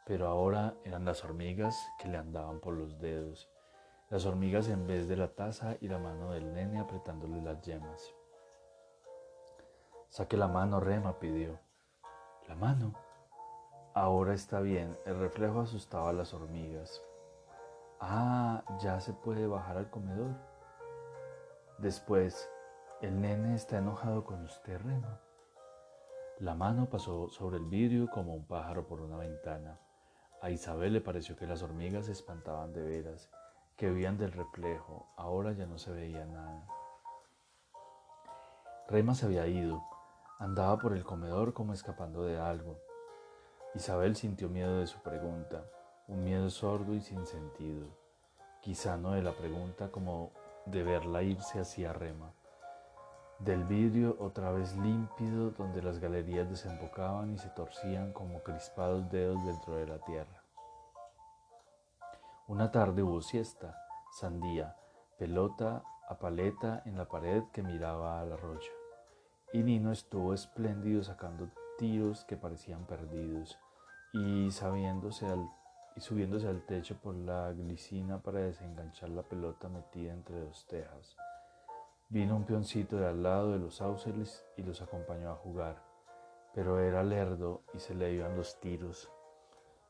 pero 0.04 0.26
ahora 0.26 0.74
eran 0.84 1.04
las 1.04 1.24
hormigas 1.24 1.78
que 1.98 2.08
le 2.08 2.18
andaban 2.18 2.58
por 2.60 2.74
los 2.74 2.98
dedos. 2.98 3.48
las 4.08 4.26
hormigas 4.26 4.68
en 4.68 4.88
vez 4.88 5.06
de 5.06 5.16
la 5.16 5.28
taza 5.28 5.76
y 5.80 5.86
la 5.86 5.98
mano 5.98 6.32
del 6.32 6.52
nene 6.52 6.80
apretándole 6.80 7.40
las 7.40 7.62
yemas. 7.62 8.12
Saque 10.08 10.36
la 10.36 10.48
mano, 10.48 10.80
Rema, 10.80 11.20
pidió. 11.20 11.60
La 12.48 12.56
mano. 12.56 12.92
Ahora 13.94 14.34
está 14.34 14.58
bien, 14.58 14.98
el 15.06 15.20
reflejo 15.20 15.60
asustaba 15.60 16.10
a 16.10 16.12
las 16.12 16.34
hormigas. 16.34 17.00
Ah, 18.00 18.64
ya 18.80 18.98
se 18.98 19.12
puede 19.12 19.46
bajar 19.46 19.76
al 19.76 19.90
comedor. 19.90 20.34
Después, 21.78 22.50
el 23.00 23.18
nene 23.18 23.54
está 23.54 23.78
enojado 23.78 24.24
con 24.24 24.42
usted, 24.42 24.78
Rema. 24.78 25.18
La 26.38 26.54
mano 26.54 26.90
pasó 26.90 27.30
sobre 27.30 27.56
el 27.56 27.64
vidrio 27.64 28.10
como 28.10 28.34
un 28.34 28.44
pájaro 28.44 28.86
por 28.86 29.00
una 29.00 29.16
ventana. 29.16 29.80
A 30.42 30.50
Isabel 30.50 30.92
le 30.92 31.00
pareció 31.00 31.34
que 31.34 31.46
las 31.46 31.62
hormigas 31.62 32.06
se 32.06 32.12
espantaban 32.12 32.74
de 32.74 32.82
veras, 32.82 33.30
que 33.76 33.90
huían 33.90 34.18
del 34.18 34.32
reflejo. 34.32 35.06
Ahora 35.16 35.52
ya 35.52 35.64
no 35.64 35.78
se 35.78 35.92
veía 35.92 36.26
nada. 36.26 36.66
Rema 38.88 39.14
se 39.14 39.24
había 39.24 39.46
ido. 39.46 39.82
Andaba 40.38 40.78
por 40.78 40.92
el 40.92 41.04
comedor 41.04 41.54
como 41.54 41.72
escapando 41.72 42.24
de 42.24 42.38
algo. 42.38 42.78
Isabel 43.74 44.14
sintió 44.14 44.50
miedo 44.50 44.78
de 44.78 44.86
su 44.86 44.98
pregunta, 45.00 45.64
un 46.06 46.22
miedo 46.22 46.50
sordo 46.50 46.92
y 46.94 47.00
sin 47.00 47.24
sentido. 47.24 47.86
Quizá 48.60 48.98
no 48.98 49.12
de 49.12 49.22
la 49.22 49.32
pregunta 49.32 49.90
como 49.90 50.32
de 50.66 50.82
verla 50.82 51.22
irse 51.22 51.60
hacia 51.60 51.94
Rema 51.94 52.34
del 53.40 53.64
vidrio 53.64 54.16
otra 54.20 54.52
vez 54.52 54.76
límpido 54.76 55.50
donde 55.52 55.82
las 55.82 55.98
galerías 55.98 56.48
desembocaban 56.48 57.32
y 57.32 57.38
se 57.38 57.48
torcían 57.48 58.12
como 58.12 58.42
crispados 58.42 59.10
dedos 59.10 59.42
dentro 59.44 59.76
de 59.76 59.86
la 59.86 59.98
tierra. 59.98 60.42
Una 62.48 62.70
tarde 62.70 63.02
hubo 63.02 63.22
siesta, 63.22 63.76
sandía, 64.12 64.76
pelota 65.18 65.82
a 66.08 66.18
paleta 66.18 66.82
en 66.84 66.98
la 66.98 67.08
pared 67.08 67.44
que 67.52 67.62
miraba 67.62 68.20
al 68.20 68.32
arroyo. 68.32 68.72
Y 69.52 69.62
Nino 69.62 69.90
estuvo 69.90 70.34
espléndido 70.34 71.02
sacando 71.02 71.48
tiros 71.78 72.24
que 72.24 72.36
parecían 72.36 72.84
perdidos 72.84 73.58
y, 74.12 74.50
sabiéndose 74.50 75.26
y 75.96 76.00
subiéndose 76.00 76.46
al 76.46 76.66
techo 76.66 76.96
por 77.00 77.14
la 77.14 77.52
glicina 77.52 78.18
para 78.18 78.40
desenganchar 78.40 79.08
la 79.08 79.22
pelota 79.22 79.68
metida 79.68 80.12
entre 80.12 80.40
dos 80.40 80.66
tejas. 80.66 81.16
Vino 82.12 82.34
un 82.34 82.44
peoncito 82.44 82.96
de 82.96 83.06
al 83.06 83.22
lado 83.22 83.52
de 83.52 83.60
los 83.60 83.76
sauceles 83.76 84.44
y 84.56 84.64
los 84.64 84.82
acompañó 84.82 85.30
a 85.30 85.36
jugar, 85.36 85.80
pero 86.52 86.80
era 86.80 87.04
lerdo 87.04 87.62
y 87.72 87.78
se 87.78 87.94
le 87.94 88.12
iban 88.12 88.36
los 88.36 88.58
tiros. 88.58 89.08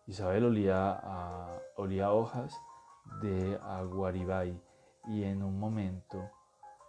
Isabel 0.06 0.44
olía 0.44 1.00
a, 1.02 1.58
olía 1.76 2.12
hojas 2.12 2.60
de 3.22 3.58
aguaribay 3.62 4.62
y 5.06 5.24
en 5.24 5.42
un 5.42 5.58
momento, 5.58 6.30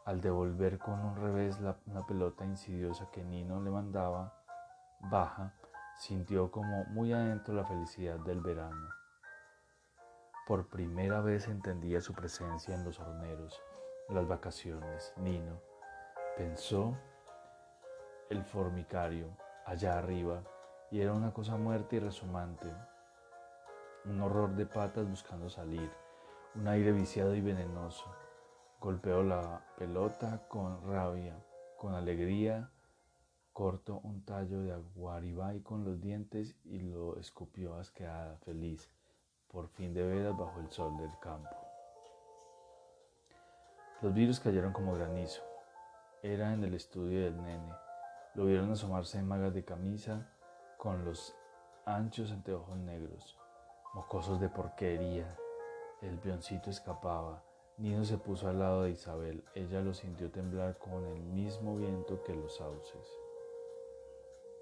al 0.03 0.19
devolver 0.19 0.77
con 0.77 0.99
un 0.99 1.15
revés 1.15 1.61
la, 1.61 1.77
pelota 2.05 2.43
insidiosa 2.43 3.09
que 3.09 3.23
Nino 3.23 3.61
le 3.61 3.71
mandaba 3.71 4.37
baja, 4.99 5.53
sintió 5.97 6.51
como 6.51 6.83
muy 6.87 7.13
adentro 7.13 7.53
la 7.53 7.63
felicidad 7.63 8.19
del 8.19 8.41
verano. 8.41 8.89
Por 10.45 10.67
primera 10.67 11.21
vez 11.21 11.47
entendía 11.47 12.01
su 12.01 12.13
presencia 12.13 12.75
en 12.75 12.83
los 12.83 12.99
horneros 12.99 13.61
las 14.11 14.27
vacaciones, 14.27 15.13
Nino. 15.17 15.61
Pensó 16.37 16.97
el 18.29 18.43
formicario 18.43 19.27
allá 19.65 19.97
arriba 19.97 20.43
y 20.91 20.99
era 20.99 21.13
una 21.13 21.33
cosa 21.33 21.55
muerta 21.55 21.95
y 21.95 21.99
resumante, 21.99 22.67
un 24.05 24.21
horror 24.21 24.55
de 24.55 24.65
patas 24.65 25.07
buscando 25.07 25.49
salir, 25.49 25.89
un 26.55 26.67
aire 26.67 26.91
viciado 26.91 27.33
y 27.35 27.41
venenoso. 27.41 28.05
Golpeó 28.79 29.23
la 29.23 29.65
pelota 29.77 30.45
con 30.49 30.81
rabia, 30.87 31.35
con 31.77 31.93
alegría, 31.93 32.69
cortó 33.53 33.99
un 33.99 34.25
tallo 34.25 34.61
de 34.61 34.73
aguaribay 34.73 35.61
con 35.61 35.85
los 35.85 36.01
dientes 36.01 36.57
y 36.65 36.79
lo 36.79 37.17
escupió 37.17 37.75
asqueada, 37.75 38.37
feliz, 38.39 38.89
por 39.47 39.69
fin 39.69 39.93
de 39.93 40.05
veras 40.05 40.37
bajo 40.37 40.59
el 40.59 40.69
sol 40.69 40.97
del 40.97 41.17
campo. 41.19 41.70
Los 44.01 44.15
virus 44.15 44.39
cayeron 44.39 44.73
como 44.73 44.95
granizo. 44.95 45.43
Era 46.23 46.53
en 46.53 46.63
el 46.63 46.73
estudio 46.73 47.23
del 47.23 47.39
nene. 47.39 47.71
Lo 48.33 48.45
vieron 48.45 48.71
asomarse 48.71 49.19
en 49.19 49.27
magas 49.27 49.53
de 49.53 49.63
camisa 49.63 50.27
con 50.77 51.05
los 51.05 51.35
anchos 51.85 52.31
anteojos 52.31 52.77
negros. 52.77 53.37
Mocosos 53.93 54.41
de 54.41 54.49
porquería. 54.49 55.37
El 56.01 56.17
peoncito 56.17 56.71
escapaba. 56.71 57.43
Nino 57.77 58.03
se 58.03 58.17
puso 58.17 58.49
al 58.49 58.57
lado 58.57 58.83
de 58.83 58.89
Isabel. 58.89 59.43
Ella 59.53 59.81
lo 59.81 59.93
sintió 59.93 60.31
temblar 60.31 60.79
con 60.79 61.05
el 61.05 61.21
mismo 61.21 61.77
viento 61.77 62.23
que 62.23 62.33
los 62.33 62.55
sauces. 62.55 63.07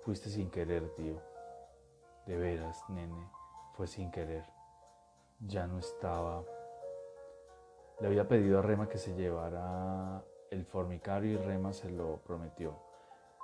Fuiste 0.01 0.29
sin 0.29 0.51
querer, 0.51 0.93
tío. 0.95 1.21
De 2.25 2.37
veras, 2.37 2.83
nene, 2.89 3.31
fue 3.73 3.87
sin 3.87 4.11
querer. 4.11 4.43
Ya 5.39 5.65
no 5.65 5.79
estaba 5.79 6.43
le 7.99 8.07
había 8.07 8.27
pedido 8.27 8.59
a 8.59 8.61
Rema 8.61 8.87
que 8.87 8.97
se 8.97 9.13
llevara 9.15 10.23
el 10.51 10.65
formicario 10.65 11.33
y 11.33 11.37
Rema 11.37 11.73
se 11.73 11.89
lo 11.89 12.17
prometió. 12.17 12.75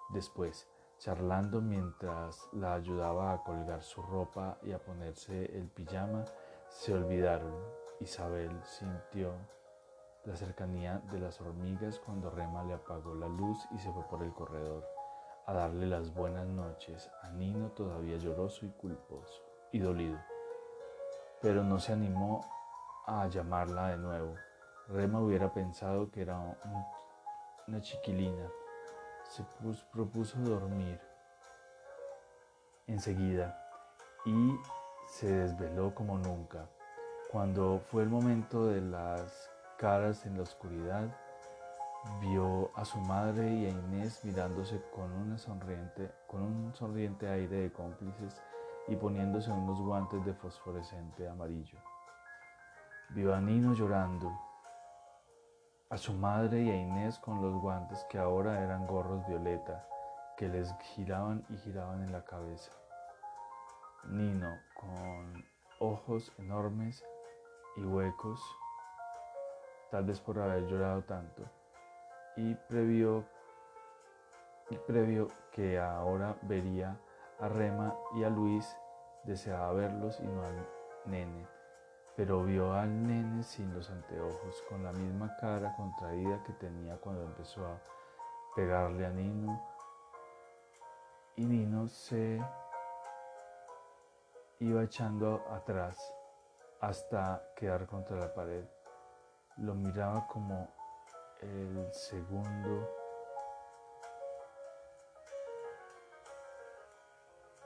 Después, 0.10 0.68
charlando 0.98 1.62
mientras 1.62 2.48
la 2.54 2.74
ayudaba 2.74 3.34
a 3.34 3.44
colgar 3.44 3.84
su 3.84 4.02
ropa 4.02 4.58
y 4.63 4.72
a 4.72 4.80
ponerse 4.80 5.46
el 5.58 5.68
pijama, 5.68 6.26
se 6.70 6.94
olvidaron. 6.94 7.54
Isabel 8.00 8.52
sintió 8.63 9.32
la 10.26 10.36
cercanía 10.36 11.02
de 11.12 11.20
las 11.20 11.39
hormigas 11.41 12.00
cuando 12.00 12.30
Rema 12.30 12.63
le 12.63 12.74
apagó 12.74 13.13
la 13.13 13.28
luz 13.28 13.58
y 13.72 13.78
se 13.78 13.91
fue 13.91 14.04
por 14.08 14.24
el 14.24 14.34
corredor 14.34 14.86
a 15.46 15.54
darle 15.54 15.86
las 15.86 16.13
buenas 16.13 16.48
noches 16.48 17.10
a 17.22 17.30
Nino 17.30 17.70
todavía 17.72 18.18
lloroso 18.18 18.65
y 18.65 18.70
culposo 18.70 19.44
y 19.72 19.80
dolido. 19.80 20.18
Pero 21.41 21.63
no 21.63 21.80
se 21.80 21.94
animó 21.94 22.44
a 23.06 23.28
llamarla 23.28 23.89
de 23.89 23.98
nuevo. 23.98 24.36
Rema 24.88 25.19
hubiera 25.19 25.52
pensado 25.52 26.12
que 26.12 26.21
era 26.21 26.39
una 27.67 27.82
chiquilina. 27.82 28.48
Se 29.24 29.43
propuso 29.91 30.38
dormir 30.39 31.00
enseguida 32.88 33.60
y 34.26 34.56
se 35.08 35.32
desveló 35.32 35.93
como 35.95 36.17
nunca. 36.17 36.69
Cuando 37.32 37.80
fue 37.80 38.04
el 38.04 38.10
momento 38.10 38.67
de 38.67 38.82
las 38.82 39.50
caras 39.78 40.26
en 40.26 40.38
la 40.38 40.43
oscuridad, 40.43 41.10
vio 42.21 42.71
a 42.76 42.86
su 42.86 43.00
madre 43.00 43.52
y 43.52 43.65
a 43.65 43.69
Inés 43.69 44.24
mirándose 44.24 44.82
con, 44.93 45.38
sonriente, 45.39 46.12
con 46.28 46.41
un 46.43 46.76
sonriente 46.76 47.28
aire 47.28 47.62
de 47.62 47.71
cómplices 47.71 48.41
y 48.88 48.95
poniéndose 48.95 49.52
unos 49.52 49.82
guantes 49.82 50.24
de 50.24 50.34
fosforescente 50.34 51.28
amarillo. 51.28 51.80
Vio 53.10 53.34
a 53.34 53.41
Nino 53.41 53.74
llorando, 53.74 54.32
a 55.89 55.98
su 55.98 56.13
madre 56.13 56.62
y 56.63 56.69
a 56.69 56.76
Inés 56.76 57.19
con 57.19 57.41
los 57.41 57.54
guantes 57.62 58.04
que 58.10 58.17
ahora 58.17 58.63
eran 58.63 58.88
gorros 58.88 59.26
violeta 59.28 59.88
que 60.36 60.48
les 60.48 60.76
giraban 60.80 61.45
y 61.50 61.58
giraban 61.58 62.04
en 62.04 62.12
la 62.12 62.26
cabeza. 62.26 62.71
Nino 64.06 64.60
con 64.74 65.45
ojos 65.80 66.32
enormes 66.38 67.06
y 67.78 67.84
huecos, 67.84 68.41
tal 69.91 70.06
vez 70.06 70.19
por 70.19 70.39
haber 70.39 70.67
llorado 70.67 71.04
tanto, 71.04 71.43
y 72.36 72.56
previó, 72.56 73.24
y 74.69 74.78
previó 74.78 75.28
que 75.52 75.80
ahora 75.80 76.36
vería 76.41 77.00
a 77.39 77.48
Rema 77.48 77.95
y 78.15 78.24
a 78.24 78.30
Luis, 78.30 78.76
deseaba 79.24 79.71
verlos 79.74 80.19
y 80.19 80.28
no 80.28 80.43
al 80.43 80.67
nene 81.06 81.55
pero 82.15 82.43
vio 82.43 82.73
al 82.73 83.06
nene 83.06 83.43
sin 83.43 83.73
los 83.73 83.89
anteojos, 83.89 84.63
con 84.69 84.84
la 84.84 84.93
misma 84.93 85.36
cara 85.38 85.75
contraída 85.75 86.41
que 86.43 86.54
tenía 86.54 86.95
cuando 86.97 87.23
empezó 87.23 87.65
a 87.65 87.78
pegarle 88.56 89.06
a 89.06 89.10
Nino. 89.10 89.62
Y 91.36 91.45
Nino 91.45 91.88
se 91.89 92.41
iba 94.60 94.84
echando 94.84 95.43
atrás 95.51 95.97
hasta 96.80 97.51
quedar 97.56 97.86
contra 97.86 98.15
la 98.15 98.34
pared. 98.34 98.63
Lo 99.58 99.73
miraba 99.73 100.25
como 100.28 100.69
el 101.41 101.93
segundo 101.93 102.89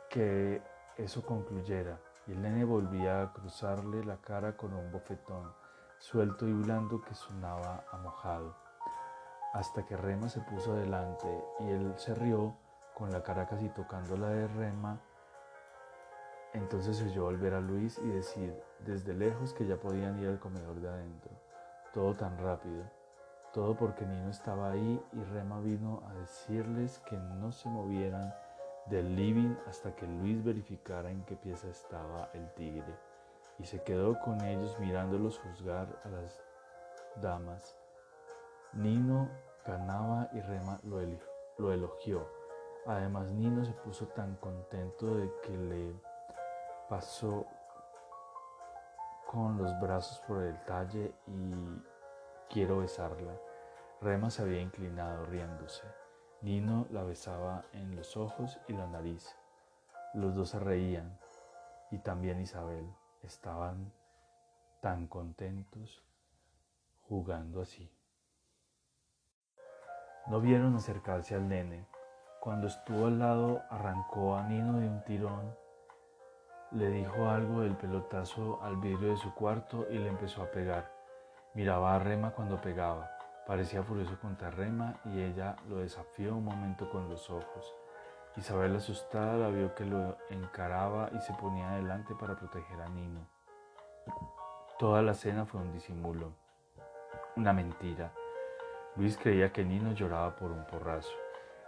que 0.10 0.60
eso 0.98 1.24
concluyera 1.24 2.00
y 2.30 2.34
el 2.34 2.42
nene 2.44 2.64
volvía 2.64 3.24
a 3.24 3.34
cruzarle 3.34 4.04
la 4.06 4.18
cara 4.18 4.56
con 4.56 4.74
un 4.74 4.92
bofetón 4.92 5.52
suelto 5.98 6.48
y 6.48 6.54
blando 6.54 7.02
que 7.02 7.16
sonaba 7.16 7.84
a 7.92 7.98
mojado, 7.98 8.56
hasta 9.54 9.84
que 9.86 9.98
Rema 9.98 10.30
se 10.30 10.40
puso 10.42 10.74
adelante 10.74 11.28
y 11.60 11.70
él 11.70 11.94
se 11.98 12.14
rió 12.14 12.56
con 12.94 13.12
la 13.12 13.24
cara 13.24 13.48
casi 13.48 13.68
tocando 13.70 14.16
la 14.16 14.30
de 14.30 14.48
Rema. 14.48 15.00
Entonces 16.54 17.02
oyó 17.02 17.24
volver 17.24 17.56
a 17.56 17.62
Luis 17.62 17.98
y 17.98 18.08
decir 18.08 18.56
desde 18.86 19.14
lejos 19.14 19.54
que 19.54 19.66
ya 19.66 19.78
podían 19.78 20.20
ir 20.20 20.30
al 20.30 20.40
comedor 20.40 20.80
de 20.80 20.88
adentro. 20.88 21.32
todo 21.94 22.14
tan 22.14 22.38
rápido, 22.38 22.84
todo 23.54 23.76
porque 23.76 24.06
Nino 24.06 24.30
estaba 24.30 24.70
ahí 24.70 25.04
y 25.14 25.24
Rema 25.24 25.60
vino 25.62 26.04
a 26.08 26.14
decirles 26.14 27.00
que 27.10 27.18
no 27.18 27.52
se 27.52 27.68
movieran 27.70 28.32
del 28.90 29.16
living 29.16 29.56
hasta 29.68 29.96
que 29.96 30.08
Luis 30.08 30.44
verificara 30.44 31.12
en 31.12 31.24
qué 31.26 31.36
pieza 31.36 31.70
estaba 31.70 32.30
el 32.34 32.52
tigre 32.54 32.96
y 33.60 33.66
se 33.66 33.84
quedó 33.84 34.20
con 34.20 34.42
ellos 34.42 34.78
mirándolos 34.80 35.40
juzgar 35.40 36.02
a 36.04 36.10
las 36.10 36.42
damas. 37.22 37.78
Nino 38.74 39.30
ganaba 39.66 40.30
y 40.34 40.42
Rema 40.42 40.80
lo, 40.84 41.00
lo 41.58 41.74
elogió. 41.74 42.28
Además 42.86 43.30
Nino 43.32 43.66
se 43.66 43.74
puso 43.74 44.08
tan 44.08 44.36
contento 44.38 45.16
de 45.16 45.32
que 45.44 45.58
le 45.58 45.94
pasó 46.88 47.46
con 49.28 49.58
los 49.58 49.80
brazos 49.80 50.20
por 50.28 50.42
el 50.42 50.60
talle 50.66 51.14
y 51.28 51.84
quiero 52.50 52.80
besarla. 52.80 53.34
Rema 54.02 54.30
se 54.30 54.42
había 54.42 54.62
inclinado 54.62 55.26
riéndose. 55.26 55.84
Nino 56.42 56.88
la 56.92 57.04
besaba 57.04 57.66
en 57.74 57.96
los 57.96 58.16
ojos 58.18 58.60
y 58.68 58.74
la 58.74 58.88
nariz. 58.88 59.36
Los 60.14 60.36
dos 60.36 60.50
se 60.50 60.60
reían 60.60 61.18
y 61.92 62.00
también 62.00 62.40
Isabel. 62.40 62.86
Estaban 63.24 63.92
tan 64.82 65.08
contentos 65.08 66.04
jugando 67.08 67.62
así. 67.62 67.92
No 70.28 70.40
vieron 70.40 70.76
acercarse 70.76 71.36
al 71.36 71.50
nene. 71.50 71.86
Cuando 72.40 72.68
estuvo 72.68 73.08
al 73.08 73.20
lado 73.20 73.62
arrancó 73.70 74.36
a 74.36 74.44
Nino 74.44 74.80
de 74.80 74.88
un 74.88 75.04
tirón 75.04 75.54
le 76.72 76.88
dijo 76.92 77.28
algo 77.28 77.62
del 77.62 77.76
pelotazo 77.76 78.60
al 78.62 78.78
vidrio 78.78 79.10
de 79.10 79.18
su 79.18 79.34
cuarto 79.34 79.88
y 79.90 79.98
le 79.98 80.08
empezó 80.08 80.44
a 80.44 80.52
pegar. 80.52 80.92
Miraba 81.56 81.96
a 81.96 82.00
Rema 82.00 82.30
cuando 82.30 82.62
pegaba. 82.62 83.10
Parecía 83.50 83.82
furioso 83.82 84.16
contra 84.20 84.52
Rema 84.52 85.00
y 85.06 85.24
ella 85.24 85.56
lo 85.68 85.78
desafió 85.78 86.36
un 86.36 86.46
momento 86.46 86.88
con 86.92 87.10
los 87.10 87.32
ojos. 87.32 87.76
Isabel 88.38 88.76
asustada 88.76 89.38
la 89.38 89.48
vio 89.48 89.74
que 89.74 89.86
lo 89.86 90.18
encaraba 90.30 91.10
y 91.16 91.20
se 91.22 91.34
ponía 91.34 91.72
adelante 91.72 92.14
para 92.14 92.36
proteger 92.36 92.80
a 92.80 92.88
Nino. 92.90 93.26
Toda 94.78 95.02
la 95.02 95.16
cena 95.16 95.48
fue 95.48 95.62
un 95.62 95.74
disimulo, 95.74 96.34
una 97.38 97.52
mentira. 97.52 98.12
Luis 98.96 99.18
creía 99.18 99.52
que 99.52 99.66
Nino 99.66 99.94
lloraba 99.94 100.36
por 100.36 100.52
un 100.52 100.64
porrazo. 100.68 101.18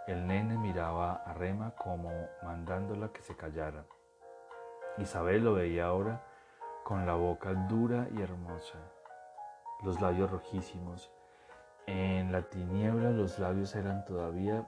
El 0.05 0.27
nene 0.27 0.59
miraba 0.59 1.23
a 1.25 1.33
Rema 1.33 1.71
como 1.71 2.11
mandándola 2.43 3.11
que 3.11 3.23
se 3.23 3.35
callara. 3.35 3.85
Isabel 4.99 5.43
lo 5.43 5.55
veía 5.55 5.87
ahora 5.87 6.21
con 6.83 7.07
la 7.07 7.15
boca 7.15 7.51
dura 7.55 8.07
y 8.15 8.21
hermosa, 8.21 8.77
los 9.81 9.99
labios 9.99 10.29
rojísimos. 10.29 11.11
En 11.93 12.31
la 12.31 12.43
tiniebla 12.43 13.09
los 13.09 13.37
labios 13.37 13.75
eran 13.75 14.05
todavía 14.05 14.65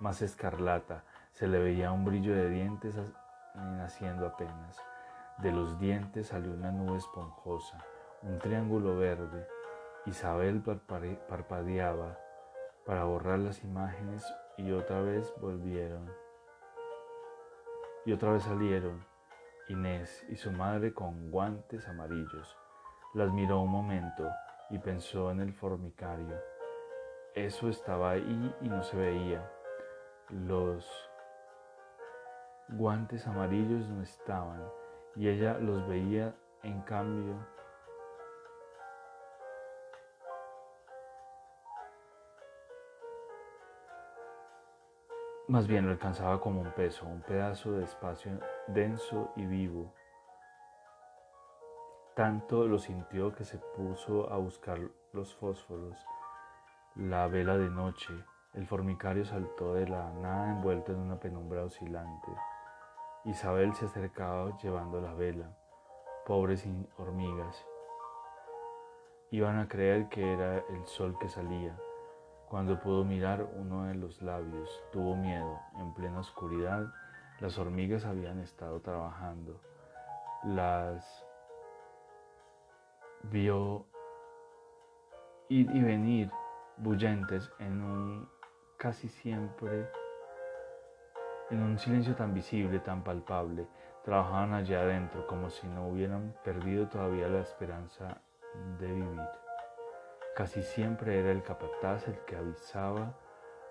más 0.00 0.20
escarlata, 0.20 1.04
se 1.30 1.46
le 1.46 1.60
veía 1.60 1.92
un 1.92 2.04
brillo 2.04 2.34
de 2.34 2.50
dientes 2.50 2.96
naciendo 3.54 4.26
apenas. 4.26 4.82
De 5.38 5.52
los 5.52 5.78
dientes 5.78 6.26
salió 6.26 6.52
una 6.52 6.72
nube 6.72 6.98
esponjosa, 6.98 7.78
un 8.22 8.40
triángulo 8.40 8.96
verde. 8.96 9.46
Isabel 10.06 10.60
parpadeaba 10.60 12.18
para 12.84 13.04
borrar 13.04 13.38
las 13.38 13.62
imágenes 13.62 14.26
y 14.56 14.72
otra 14.72 15.02
vez 15.02 15.32
volvieron. 15.40 16.12
Y 18.04 18.12
otra 18.12 18.32
vez 18.32 18.42
salieron 18.42 19.06
Inés 19.68 20.26
y 20.30 20.34
su 20.34 20.50
madre 20.50 20.92
con 20.92 21.30
guantes 21.30 21.86
amarillos. 21.86 22.58
Las 23.14 23.30
miró 23.30 23.60
un 23.60 23.70
momento 23.70 24.28
y 24.72 24.78
pensó 24.78 25.30
en 25.30 25.40
el 25.40 25.52
formicario. 25.52 26.34
Eso 27.34 27.68
estaba 27.68 28.10
ahí 28.10 28.56
y 28.60 28.68
no 28.68 28.82
se 28.82 28.96
veía. 28.96 29.48
Los 30.30 30.90
guantes 32.70 33.26
amarillos 33.26 33.88
no 33.88 34.02
estaban 34.02 34.62
y 35.14 35.28
ella 35.28 35.58
los 35.58 35.86
veía 35.86 36.34
en 36.62 36.80
cambio 36.82 37.36
Más 45.48 45.66
bien 45.66 45.84
lo 45.84 45.92
alcanzaba 45.92 46.40
como 46.40 46.62
un 46.62 46.70
peso, 46.70 47.04
un 47.04 47.20
pedazo 47.20 47.72
de 47.72 47.84
espacio 47.84 48.38
denso 48.68 49.32
y 49.36 49.44
vivo. 49.44 49.92
Tanto 52.14 52.66
lo 52.66 52.78
sintió 52.78 53.34
que 53.34 53.44
se 53.44 53.56
puso 53.56 54.30
a 54.30 54.36
buscar 54.36 54.78
los 55.14 55.34
fósforos, 55.34 55.96
la 56.94 57.26
vela 57.26 57.56
de 57.56 57.70
noche. 57.70 58.12
El 58.52 58.66
formicario 58.66 59.24
saltó 59.24 59.72
de 59.72 59.88
la 59.88 60.12
nada 60.12 60.50
envuelto 60.50 60.92
en 60.92 60.98
una 60.98 61.18
penumbra 61.18 61.64
oscilante. 61.64 62.28
Isabel 63.24 63.72
se 63.74 63.86
acercaba 63.86 64.54
llevando 64.58 65.00
la 65.00 65.14
vela. 65.14 65.56
Pobres 66.26 66.68
hormigas. 66.98 67.66
Iban 69.30 69.58
a 69.58 69.68
creer 69.68 70.10
que 70.10 70.34
era 70.34 70.58
el 70.58 70.84
sol 70.84 71.16
que 71.18 71.30
salía. 71.30 71.74
Cuando 72.50 72.78
pudo 72.78 73.04
mirar 73.04 73.48
uno 73.54 73.84
de 73.84 73.94
los 73.94 74.20
labios, 74.20 74.84
tuvo 74.92 75.16
miedo. 75.16 75.58
En 75.78 75.94
plena 75.94 76.20
oscuridad, 76.20 76.92
las 77.40 77.56
hormigas 77.58 78.04
habían 78.04 78.38
estado 78.38 78.80
trabajando. 78.80 79.62
Las 80.44 81.24
vio 83.24 83.86
ir 85.48 85.70
y 85.70 85.82
venir 85.82 86.30
bullentes 86.76 87.52
en 87.58 87.82
un 87.82 88.28
casi 88.78 89.08
siempre 89.08 89.88
en 91.50 91.62
un 91.62 91.78
silencio 91.78 92.14
tan 92.14 92.32
visible, 92.32 92.78
tan 92.80 93.04
palpable, 93.04 93.66
trabajaban 94.02 94.54
allá 94.54 94.80
adentro 94.80 95.26
como 95.26 95.50
si 95.50 95.66
no 95.66 95.88
hubieran 95.88 96.34
perdido 96.42 96.88
todavía 96.88 97.28
la 97.28 97.40
esperanza 97.40 98.22
de 98.78 98.86
vivir. 98.86 99.20
Casi 100.34 100.62
siempre 100.62 101.20
era 101.20 101.30
el 101.30 101.42
capataz 101.42 102.08
el 102.08 102.18
que 102.24 102.36
avisaba 102.36 103.14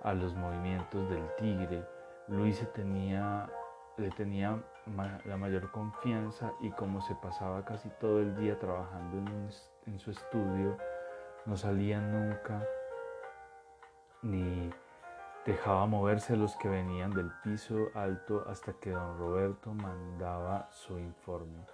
a 0.04 0.14
los 0.14 0.36
movimientos 0.36 1.10
del 1.10 1.28
tigre. 1.38 1.84
Luis 2.28 2.64
tenía, 2.74 3.50
le 3.98 4.12
tenía 4.12 4.64
la 5.26 5.38
mayor 5.38 5.72
confianza 5.72 6.54
y 6.60 6.72
como 6.72 7.02
se 7.02 7.16
pasaba 7.16 7.64
casi 7.64 7.90
todo 8.00 8.20
el 8.20 8.36
día 8.36 8.58
trabajando 8.58 9.18
en, 9.86 10.00
su 10.00 10.12
estudio, 10.12 10.78
no 11.46 11.56
salía 11.56 12.00
nunca 12.00 12.66
ni 14.22 14.72
dejaba 15.46 15.86
moverse 15.86 16.36
los 16.36 16.56
que 16.58 16.70
venían 16.70 17.12
del 17.12 17.32
piso 17.44 17.90
alto 17.96 18.44
hasta 18.48 18.74
que 18.74 18.92
don 18.92 19.18
Roberto 19.18 19.74
mandaba 19.74 20.70
su 20.72 21.00
informe, 21.00 21.66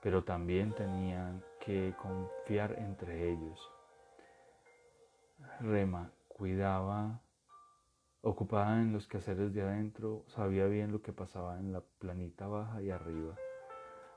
pero 0.00 0.24
también 0.24 0.72
tenían 0.72 1.42
que 1.60 1.94
confiar 2.00 2.72
entre 2.78 3.30
ellos. 3.30 3.70
Rema 5.60 6.10
cuidaba, 6.28 7.20
ocupada 8.24 8.80
en 8.80 8.92
los 8.92 9.06
quehaceres 9.06 9.52
de 9.52 9.62
adentro, 9.62 10.24
sabía 10.26 10.66
bien 10.66 10.90
lo 10.90 11.02
que 11.02 11.12
pasaba 11.12 11.58
en 11.58 11.72
la 11.72 11.82
planita 11.98 12.46
baja 12.46 12.80
y 12.82 12.90
arriba. 12.90 13.34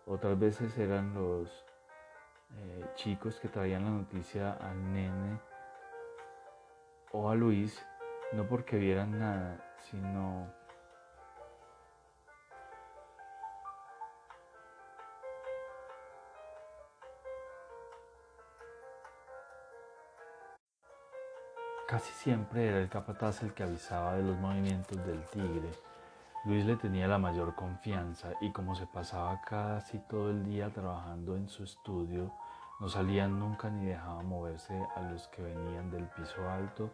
Otras 0.05 0.39
veces 0.39 0.77
eran 0.77 1.13
los 1.13 1.65
eh, 2.55 2.85
chicos 2.95 3.39
que 3.39 3.49
traían 3.49 3.83
la 3.83 3.91
noticia 3.91 4.53
al 4.53 4.93
nene 4.93 5.39
o 7.11 7.29
a 7.29 7.35
Luis, 7.35 7.85
no 8.31 8.47
porque 8.47 8.77
vieran 8.77 9.19
nada, 9.19 9.75
sino 9.89 10.56
Casi 21.87 22.11
siempre 22.11 22.67
era 22.67 22.79
el 22.79 22.89
capataz 22.89 23.43
el 23.43 23.53
que 23.53 23.63
avisaba 23.63 24.15
de 24.15 24.23
los 24.23 24.37
movimientos 24.39 24.97
del 25.05 25.23
tigre. 25.27 25.71
Luis 26.43 26.65
le 26.65 26.75
tenía 26.75 27.07
la 27.07 27.17
mayor 27.17 27.55
confianza 27.55 28.33
y 28.41 28.51
como 28.51 28.75
se 28.75 28.85
pasaba 28.87 29.39
casi 29.39 29.97
todo 29.99 30.31
el 30.31 30.43
día 30.43 30.69
trabajando 30.69 31.37
en 31.37 31.47
su 31.47 31.63
estudio, 31.63 32.33
no 32.81 32.89
salía 32.89 33.29
nunca 33.29 33.69
ni 33.69 33.85
dejaba 33.85 34.21
moverse 34.21 34.77
a 34.97 35.01
los 35.03 35.29
que 35.29 35.41
venían 35.41 35.89
del 35.89 36.07
piso 36.09 36.49
alto 36.49 36.91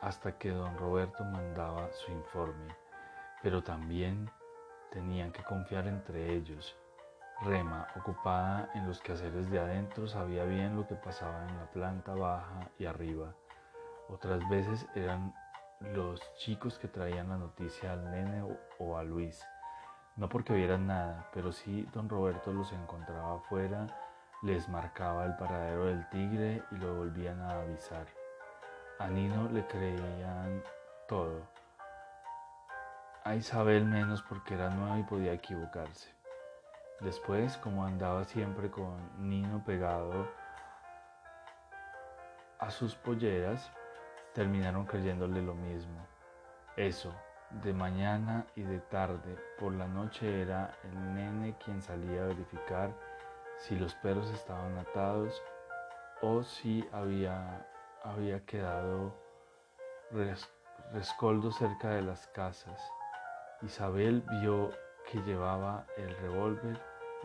hasta 0.00 0.38
que 0.38 0.50
don 0.50 0.78
Roberto 0.78 1.24
mandaba 1.24 1.90
su 1.92 2.12
informe. 2.12 2.76
Pero 3.42 3.64
también 3.64 4.30
tenían 4.92 5.32
que 5.32 5.42
confiar 5.42 5.88
entre 5.88 6.32
ellos. 6.36 6.76
Rema, 7.40 7.88
ocupada 7.96 8.70
en 8.74 8.86
los 8.86 9.00
quehaceres 9.00 9.50
de 9.50 9.58
adentro, 9.58 10.06
sabía 10.06 10.44
bien 10.44 10.76
lo 10.76 10.86
que 10.86 10.94
pasaba 10.94 11.48
en 11.48 11.56
la 11.56 11.66
planta 11.66 12.14
baja 12.14 12.70
y 12.78 12.86
arriba. 12.86 13.34
Otras 14.08 14.46
veces 14.48 14.86
eran 14.94 15.34
los 15.80 16.20
chicos 16.36 16.78
que 16.78 16.88
traían 16.88 17.28
la 17.28 17.36
noticia 17.36 17.92
al 17.92 18.10
nene 18.10 18.44
o 18.78 18.96
a 18.96 19.02
Luis. 19.02 19.44
No 20.16 20.28
porque 20.28 20.52
vieran 20.52 20.86
nada, 20.86 21.28
pero 21.32 21.52
sí 21.52 21.88
don 21.92 22.08
Roberto 22.08 22.52
los 22.52 22.72
encontraba 22.72 23.36
afuera 23.36 23.86
les 24.42 24.68
marcaba 24.68 25.24
el 25.24 25.36
paradero 25.36 25.84
del 25.86 26.08
tigre 26.08 26.64
y 26.72 26.74
lo 26.74 26.96
volvían 26.96 27.40
a 27.40 27.60
avisar. 27.60 28.06
A 28.98 29.06
Nino 29.06 29.48
le 29.48 29.64
creían 29.68 30.62
todo. 31.06 31.42
A 33.22 33.36
Isabel 33.36 33.84
menos 33.84 34.20
porque 34.22 34.54
era 34.54 34.68
nueva 34.70 34.98
y 34.98 35.04
podía 35.04 35.32
equivocarse. 35.32 36.10
Después, 36.98 37.56
como 37.58 37.86
andaba 37.86 38.24
siempre 38.24 38.68
con 38.68 38.96
Nino 39.18 39.62
pegado 39.64 40.28
a 42.58 42.70
sus 42.72 42.96
polleras, 42.96 43.70
terminaron 44.32 44.86
creyéndole 44.86 45.42
lo 45.42 45.54
mismo. 45.54 46.06
Eso, 46.76 47.14
de 47.62 47.72
mañana 47.72 48.46
y 48.56 48.62
de 48.62 48.78
tarde, 48.80 49.36
por 49.58 49.72
la 49.74 49.86
noche 49.86 50.42
era 50.42 50.74
el 50.84 51.14
nene 51.14 51.54
quien 51.64 51.82
salía 51.82 52.22
a 52.22 52.26
verificar 52.26 52.90
si 53.58 53.76
los 53.76 53.94
perros 53.96 54.30
estaban 54.30 54.76
atados 54.78 55.42
o 56.22 56.42
si 56.42 56.88
había, 56.92 57.66
había 58.02 58.44
quedado 58.46 59.14
rescoldo 60.92 61.52
cerca 61.52 61.90
de 61.90 62.02
las 62.02 62.26
casas. 62.28 62.80
Isabel 63.62 64.24
vio 64.40 64.70
que 65.10 65.20
llevaba 65.22 65.86
el 65.96 66.16
revólver 66.16 66.80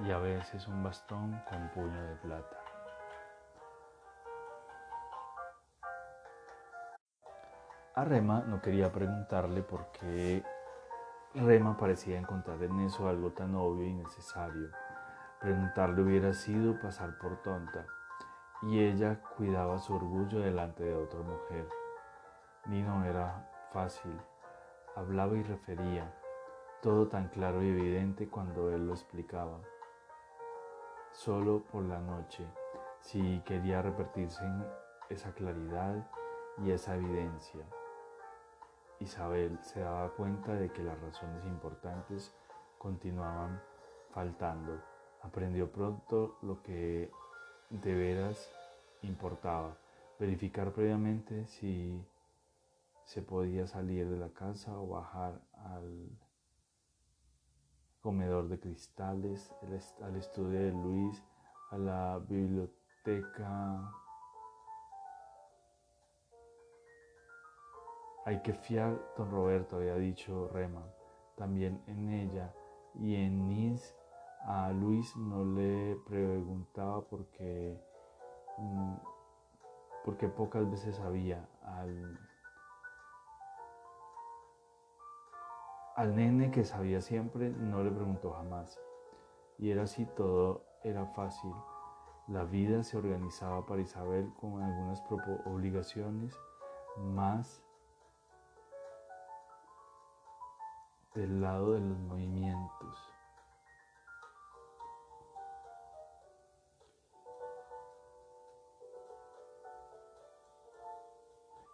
y 0.05 0.11
a 0.11 0.19
veces 0.19 0.67
un 0.67 0.83
bastón 0.83 1.41
con 1.49 1.69
puño 1.69 2.03
de 2.03 2.15
plata. 2.17 2.66
A 7.97 8.03
Rema 8.03 8.43
no 8.45 8.61
quería 8.61 8.91
preguntarle 8.91 9.63
por 9.63 9.87
qué 9.91 10.43
Rema 11.33 11.75
parecía 11.75 12.19
encontrar 12.19 12.61
en 12.61 12.81
eso 12.81 13.07
algo 13.07 13.31
tan 13.31 13.55
obvio 13.55 13.87
y 13.87 13.93
necesario. 13.95 14.69
Preguntarle 15.41 16.03
hubiera 16.03 16.31
sido 16.35 16.79
pasar 16.79 17.17
por 17.17 17.41
tonta, 17.41 17.87
y 18.61 18.81
ella 18.81 19.19
cuidaba 19.35 19.79
su 19.79 19.95
orgullo 19.95 20.41
delante 20.41 20.83
de 20.83 20.93
otra 20.93 21.21
mujer. 21.21 21.67
Ni 22.67 22.83
no 22.83 23.03
era 23.03 23.49
fácil, 23.73 24.15
hablaba 24.95 25.35
y 25.35 25.41
refería, 25.41 26.13
todo 26.83 27.07
tan 27.07 27.29
claro 27.29 27.63
y 27.63 27.69
evidente 27.69 28.29
cuando 28.29 28.69
él 28.69 28.85
lo 28.85 28.93
explicaba. 28.93 29.57
Solo 31.09 31.63
por 31.63 31.81
la 31.81 31.99
noche, 31.99 32.45
si 32.99 33.41
quería 33.43 33.81
repetirse 33.81 34.45
esa 35.09 35.31
claridad 35.31 36.07
y 36.59 36.69
esa 36.69 36.95
evidencia. 36.95 37.65
Isabel 38.99 39.59
se 39.61 39.81
daba 39.81 40.09
cuenta 40.13 40.53
de 40.53 40.71
que 40.71 40.83
las 40.83 40.99
razones 40.99 41.45
importantes 41.45 42.33
continuaban 42.77 43.61
faltando. 44.11 44.81
Aprendió 45.21 45.71
pronto 45.71 46.37
lo 46.41 46.61
que 46.63 47.11
de 47.69 47.93
veras 47.93 48.49
importaba, 49.01 49.77
verificar 50.19 50.71
previamente 50.71 51.45
si 51.47 52.03
se 53.05 53.21
podía 53.21 53.67
salir 53.67 54.09
de 54.09 54.17
la 54.17 54.29
casa 54.29 54.77
o 54.77 54.87
bajar 54.87 55.41
al 55.53 56.09
comedor 58.01 58.47
de 58.47 58.59
cristales, 58.59 59.51
al 60.01 60.15
estudio 60.15 60.59
de 60.59 60.71
Luis, 60.71 61.23
a 61.71 61.77
la 61.77 62.19
biblioteca 62.19 63.91
Hay 68.27 68.41
que 68.41 68.51
fiar, 68.51 68.99
don 69.15 69.31
Roberto, 69.31 69.77
había 69.77 69.95
dicho 69.95 70.49
Rema, 70.49 70.83
también 71.37 71.81
en 71.87 72.09
ella 72.09 72.53
y 72.95 73.15
en 73.15 73.47
Nis 73.47 73.95
a 74.41 74.69
Luis 74.73 75.15
no 75.15 75.45
le 75.45 75.95
preguntaba 76.05 77.05
porque, 77.05 77.81
mm, 78.57 78.95
porque 80.03 80.27
pocas 80.27 80.69
veces 80.69 80.97
sabía 80.97 81.47
al, 81.63 82.19
al 85.95 86.13
nene 86.13 86.51
que 86.51 86.65
sabía 86.65 86.99
siempre 86.99 87.49
no 87.49 87.81
le 87.81 87.91
preguntó 87.91 88.33
jamás. 88.33 88.77
Y 89.57 89.71
era 89.71 89.83
así 89.83 90.05
todo 90.17 90.65
era 90.83 91.05
fácil. 91.05 91.53
La 92.27 92.43
vida 92.43 92.83
se 92.83 92.97
organizaba 92.97 93.65
para 93.65 93.81
Isabel 93.83 94.29
con 94.37 94.61
algunas 94.61 95.01
obligaciones 95.45 96.37
más 96.97 97.63
del 101.17 101.41
lado 101.41 101.73
de 101.73 101.79
los 101.79 101.97
movimientos. 101.97 102.95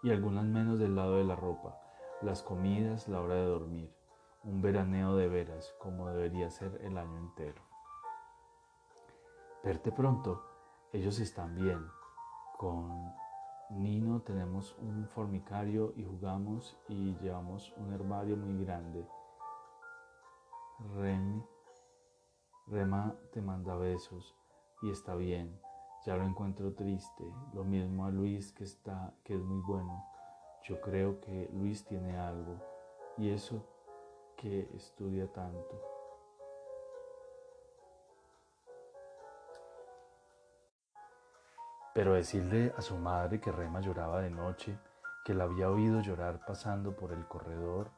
Y 0.01 0.12
algunas 0.12 0.45
menos 0.45 0.79
del 0.79 0.95
lado 0.95 1.17
de 1.17 1.25
la 1.25 1.36
ropa, 1.36 1.77
las 2.21 2.41
comidas, 2.41 3.10
la 3.10 3.19
hora 3.19 3.36
de 3.36 3.45
dormir, 3.45 3.93
un 4.43 4.62
veraneo 4.62 5.17
de 5.17 5.27
veras, 5.27 5.75
como 5.77 6.08
debería 6.08 6.49
ser 6.49 6.79
el 6.82 6.97
año 6.97 7.17
entero. 7.17 7.62
Verte 9.62 9.91
pronto, 9.91 10.41
ellos 10.93 11.19
están 11.19 11.56
bien. 11.56 11.86
Con 12.58 13.13
Nino 13.71 14.21
tenemos 14.21 14.77
un 14.79 15.06
formicario 15.08 15.93
y 15.97 16.06
jugamos 16.06 16.77
y 16.88 17.15
llevamos 17.17 17.73
un 17.75 17.91
herbario 17.91 18.38
muy 18.38 18.63
grande 18.63 19.06
Rema 22.67 23.15
te 23.31 23.41
manda 23.41 23.75
besos 23.75 24.36
y 24.81 24.89
está 24.89 25.15
bien. 25.15 25.59
Ya 26.05 26.17
lo 26.17 26.25
encuentro 26.25 26.73
triste. 26.73 27.23
Lo 27.53 27.63
mismo 27.63 28.05
a 28.05 28.09
Luis 28.09 28.51
que 28.51 28.63
está, 28.63 29.13
que 29.23 29.36
es 29.36 29.41
muy 29.41 29.62
bueno. 29.62 30.05
Yo 30.63 30.81
creo 30.81 31.19
que 31.21 31.49
Luis 31.53 31.86
tiene 31.86 32.17
algo 32.17 32.62
y 33.17 33.29
eso 33.29 33.65
que 34.36 34.69
estudia 34.75 35.31
tanto. 35.31 35.81
Pero 41.93 42.13
decirle 42.13 42.73
a 42.75 42.81
su 42.81 42.97
madre 42.97 43.39
que 43.39 43.51
Rema 43.51 43.79
lloraba 43.79 44.21
de 44.21 44.31
noche, 44.31 44.77
que 45.23 45.33
la 45.33 45.43
había 45.43 45.69
oído 45.69 46.01
llorar 46.01 46.43
pasando 46.45 46.95
por 46.95 47.13
el 47.13 47.27
corredor 47.27 47.91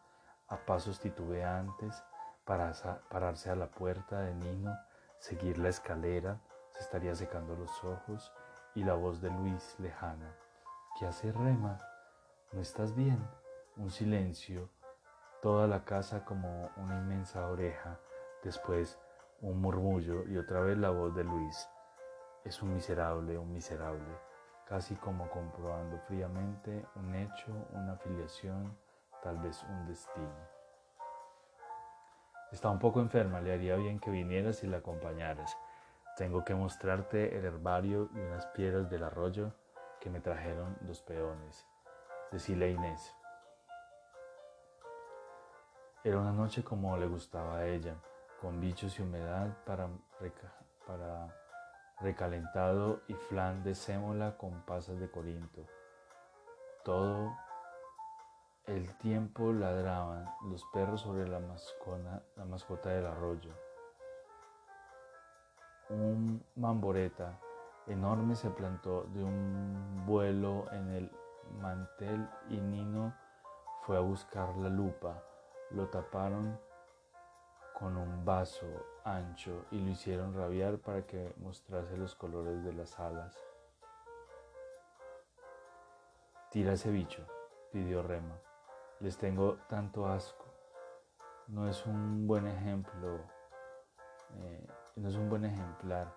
a 0.47 0.57
pasos 0.65 0.99
titubeantes, 0.99 2.03
para 2.45 2.71
pararse 3.09 3.49
a 3.49 3.55
la 3.55 3.67
puerta 3.67 4.21
de 4.21 4.35
Nino, 4.35 4.77
seguir 5.17 5.57
la 5.57 5.69
escalera, 5.69 6.39
se 6.69 6.79
estaría 6.79 7.15
secando 7.15 7.55
los 7.55 7.83
ojos 7.83 8.31
y 8.75 8.83
la 8.83 8.93
voz 8.93 9.21
de 9.21 9.31
Luis 9.31 9.75
lejana. 9.79 10.35
¿Qué 10.97 11.07
hace 11.07 11.31
Rema? 11.31 11.77
¿No 12.51 12.61
estás 12.61 12.95
bien? 12.95 13.19
Un 13.77 13.89
silencio, 13.89 14.69
toda 15.41 15.67
la 15.67 15.83
casa 15.83 16.23
como 16.23 16.69
una 16.77 16.97
inmensa 16.97 17.47
oreja, 17.49 17.99
después 18.43 18.99
un 19.41 19.59
murmullo 19.59 20.23
y 20.27 20.37
otra 20.37 20.61
vez 20.61 20.77
la 20.77 20.91
voz 20.91 21.15
de 21.15 21.23
Luis. 21.23 21.67
Es 22.43 22.61
un 22.61 22.73
miserable, 22.73 23.37
un 23.37 23.51
miserable, 23.51 24.19
casi 24.67 24.95
como 24.95 25.29
comprobando 25.29 25.99
fríamente 26.07 26.85
un 26.95 27.15
hecho, 27.15 27.51
una 27.71 27.93
afiliación, 27.93 28.77
tal 29.23 29.39
vez 29.39 29.63
un 29.63 29.87
destino. 29.87 30.54
Está 32.55 32.69
un 32.69 32.79
poco 32.79 33.01
enferma, 33.01 33.41
le 33.41 33.51
haría 33.51 33.75
bien 33.75 33.99
que 33.99 34.09
vinieras 34.09 34.63
y 34.63 34.67
la 34.67 34.77
acompañaras. 34.77 35.57
Tengo 36.15 36.45
que 36.45 36.55
mostrarte 36.55 37.37
el 37.37 37.43
herbario 37.43 38.09
y 38.15 38.19
unas 38.19 38.45
piedras 38.45 38.89
del 38.89 39.03
arroyo 39.03 39.51
que 39.99 40.09
me 40.09 40.21
trajeron 40.21 40.77
los 40.87 41.01
peones. 41.01 41.67
Decíle 42.31 42.67
a 42.67 42.69
Inés. 42.69 43.13
Era 46.05 46.17
una 46.17 46.31
noche 46.31 46.63
como 46.63 46.95
le 46.95 47.07
gustaba 47.07 47.57
a 47.57 47.65
ella, 47.65 47.95
con 48.39 48.61
bichos 48.61 48.97
y 48.99 49.01
humedad 49.01 49.49
para, 49.65 49.89
para 50.87 51.35
recalentado 51.99 53.01
y 53.09 53.15
flan 53.15 53.65
de 53.65 53.75
sémola 53.75 54.37
con 54.37 54.61
pasas 54.61 54.97
de 54.97 55.11
corinto. 55.11 55.65
Todo 56.85 57.35
el 58.67 58.97
tiempo 58.97 59.53
ladraban 59.53 60.25
los 60.49 60.63
perros 60.73 61.01
sobre 61.01 61.27
la, 61.27 61.39
la 61.39 62.45
mascota 62.45 62.89
del 62.89 63.05
arroyo. 63.05 63.51
Un 65.89 66.43
mamboreta 66.55 67.39
enorme 67.85 68.35
se 68.35 68.49
plantó 68.49 69.03
de 69.13 69.23
un 69.23 70.03
vuelo 70.07 70.65
en 70.71 70.89
el 70.89 71.11
mantel 71.61 72.27
y 72.49 72.57
Nino 72.59 73.13
fue 73.83 73.97
a 73.97 73.99
buscar 73.99 74.55
la 74.57 74.69
lupa. 74.69 75.21
Lo 75.69 75.87
taparon 75.89 76.59
con 77.77 77.97
un 77.97 78.25
vaso 78.25 78.65
ancho 79.03 79.65
y 79.69 79.79
lo 79.79 79.91
hicieron 79.91 80.33
rabiar 80.33 80.79
para 80.79 81.05
que 81.05 81.35
mostrase 81.37 81.97
los 81.97 82.15
colores 82.15 82.63
de 82.63 82.73
las 82.73 82.99
alas. 82.99 83.37
Tira 86.49 86.73
ese 86.73 86.89
bicho, 86.89 87.27
pidió 87.71 88.01
Rema 88.01 88.39
les 88.99 89.17
tengo 89.17 89.57
tanto 89.67 90.07
asco. 90.07 90.45
No 91.47 91.67
es 91.67 91.85
un 91.85 92.27
buen 92.27 92.47
ejemplo, 92.47 93.19
eh, 94.37 94.67
no 94.95 95.09
es 95.09 95.15
un 95.15 95.29
buen 95.29 95.45
ejemplar. 95.45 96.13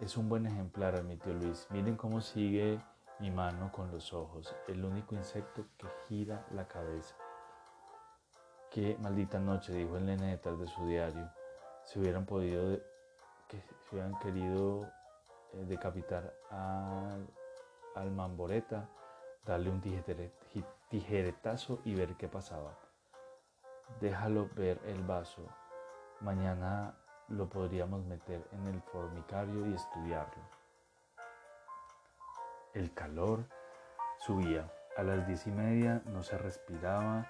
Es 0.00 0.16
un 0.16 0.28
buen 0.28 0.46
ejemplar, 0.46 0.96
admitió 0.96 1.32
Luis. 1.34 1.66
Miren 1.70 1.96
cómo 1.96 2.20
sigue 2.20 2.80
mi 3.20 3.30
mano 3.30 3.70
con 3.70 3.90
los 3.90 4.12
ojos, 4.12 4.54
el 4.66 4.84
único 4.84 5.14
insecto 5.14 5.66
que 5.76 5.86
gira 6.08 6.46
la 6.50 6.66
cabeza. 6.66 7.14
Qué 8.70 8.96
maldita 8.98 9.38
noche, 9.38 9.72
dijo 9.72 9.96
el 9.96 10.06
nene 10.06 10.32
detrás 10.32 10.58
de 10.58 10.66
su 10.66 10.84
diario. 10.86 11.30
Si 11.84 12.00
hubieran 12.00 12.26
podido, 12.26 12.76
si 13.48 13.92
hubieran 13.92 14.18
querido 14.18 14.90
eh, 15.52 15.64
decapitar 15.66 16.34
al, 16.50 17.28
al 17.94 18.10
mamboreta, 18.10 18.88
darle 19.44 19.70
un 19.70 19.80
tijeretazo 20.94 21.80
y 21.84 21.92
ver 21.96 22.14
qué 22.14 22.28
pasaba. 22.28 22.78
Déjalo 24.00 24.48
ver 24.54 24.80
el 24.84 25.02
vaso. 25.02 25.42
Mañana 26.20 26.94
lo 27.26 27.48
podríamos 27.48 28.04
meter 28.04 28.46
en 28.52 28.68
el 28.68 28.80
formicario 28.80 29.66
y 29.66 29.74
estudiarlo. 29.74 30.44
El 32.74 32.94
calor 32.94 33.44
subía. 34.20 34.72
A 34.96 35.02
las 35.02 35.26
diez 35.26 35.48
y 35.48 35.50
media 35.50 36.00
no 36.04 36.22
se 36.22 36.38
respiraba. 36.38 37.26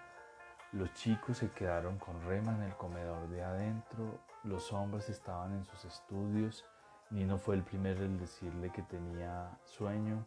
Los 0.73 0.93
chicos 0.93 1.39
se 1.39 1.51
quedaron 1.51 1.97
con 1.97 2.23
Rema 2.27 2.55
en 2.57 2.65
el 2.65 2.77
comedor 2.77 3.27
de 3.31 3.45
adentro. 3.45 4.21
Los 4.43 4.75
hombres 4.75 5.09
estaban 5.09 5.55
en 5.55 5.65
sus 5.65 5.87
estudios. 5.87 6.67
Nino 7.09 7.39
fue 7.39 7.55
el 7.55 7.63
primero 7.63 8.05
en 8.05 8.19
decirle 8.19 8.71
que 8.71 8.83
tenía 8.83 9.59
sueño. 9.65 10.27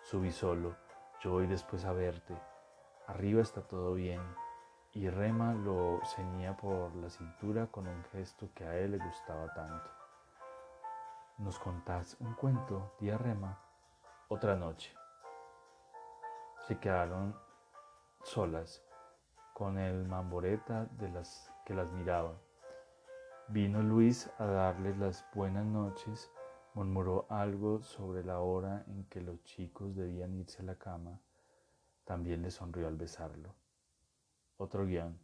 Subí 0.00 0.32
solo. 0.32 0.74
Yo 1.20 1.32
voy 1.32 1.46
después 1.46 1.84
a 1.84 1.92
verte. 1.92 2.34
Arriba 3.08 3.40
está 3.40 3.62
todo 3.62 3.94
bien 3.94 4.20
y 4.92 5.08
Rema 5.08 5.54
lo 5.54 5.98
ceñía 6.04 6.54
por 6.58 6.94
la 6.96 7.08
cintura 7.08 7.66
con 7.68 7.86
un 7.86 8.04
gesto 8.12 8.50
que 8.54 8.64
a 8.64 8.76
él 8.76 8.90
le 8.90 8.98
gustaba 8.98 9.50
tanto. 9.54 9.90
¿Nos 11.38 11.58
contás 11.58 12.18
un 12.20 12.34
cuento, 12.34 12.92
tía 12.98 13.16
Rema? 13.16 13.58
Otra 14.28 14.56
noche. 14.56 14.94
Se 16.66 16.78
quedaron 16.78 17.34
solas 18.24 18.84
con 19.54 19.78
el 19.78 20.06
mamboreta 20.06 20.84
de 20.84 21.08
las 21.08 21.50
que 21.64 21.72
las 21.72 21.90
miraba. 21.92 22.34
Vino 23.48 23.80
Luis 23.82 24.30
a 24.36 24.44
darles 24.44 24.98
las 24.98 25.24
buenas 25.32 25.64
noches, 25.64 26.30
murmuró 26.74 27.24
algo 27.30 27.80
sobre 27.80 28.22
la 28.22 28.40
hora 28.40 28.84
en 28.86 29.06
que 29.06 29.22
los 29.22 29.42
chicos 29.44 29.96
debían 29.96 30.34
irse 30.34 30.60
a 30.60 30.66
la 30.66 30.74
cama. 30.74 31.18
También 32.08 32.40
le 32.40 32.50
sonrió 32.50 32.88
al 32.88 32.96
besarlo. 32.96 33.54
Otro 34.56 34.86
guion, 34.86 35.20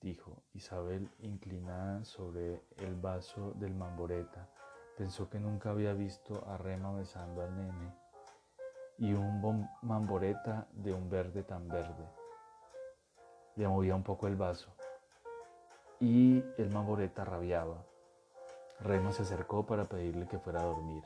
dijo 0.00 0.44
Isabel 0.52 1.10
inclinada 1.18 2.04
sobre 2.04 2.62
el 2.76 2.94
vaso 2.94 3.54
del 3.56 3.74
mamboreta. 3.74 4.48
Pensó 4.96 5.28
que 5.28 5.40
nunca 5.40 5.70
había 5.70 5.94
visto 5.94 6.46
a 6.46 6.56
Rema 6.56 6.92
besando 6.92 7.42
al 7.42 7.56
nene 7.56 7.92
y 8.98 9.14
un 9.14 9.68
mamboreta 9.82 10.68
de 10.70 10.92
un 10.92 11.10
verde 11.10 11.42
tan 11.42 11.66
verde. 11.66 12.08
Le 13.56 13.66
movía 13.66 13.96
un 13.96 14.04
poco 14.04 14.28
el 14.28 14.36
vaso 14.36 14.72
y 15.98 16.44
el 16.56 16.70
mamboreta 16.70 17.24
rabiaba. 17.24 17.84
Rema 18.78 19.10
se 19.10 19.22
acercó 19.22 19.66
para 19.66 19.86
pedirle 19.86 20.28
que 20.28 20.38
fuera 20.38 20.60
a 20.60 20.66
dormir. 20.66 21.02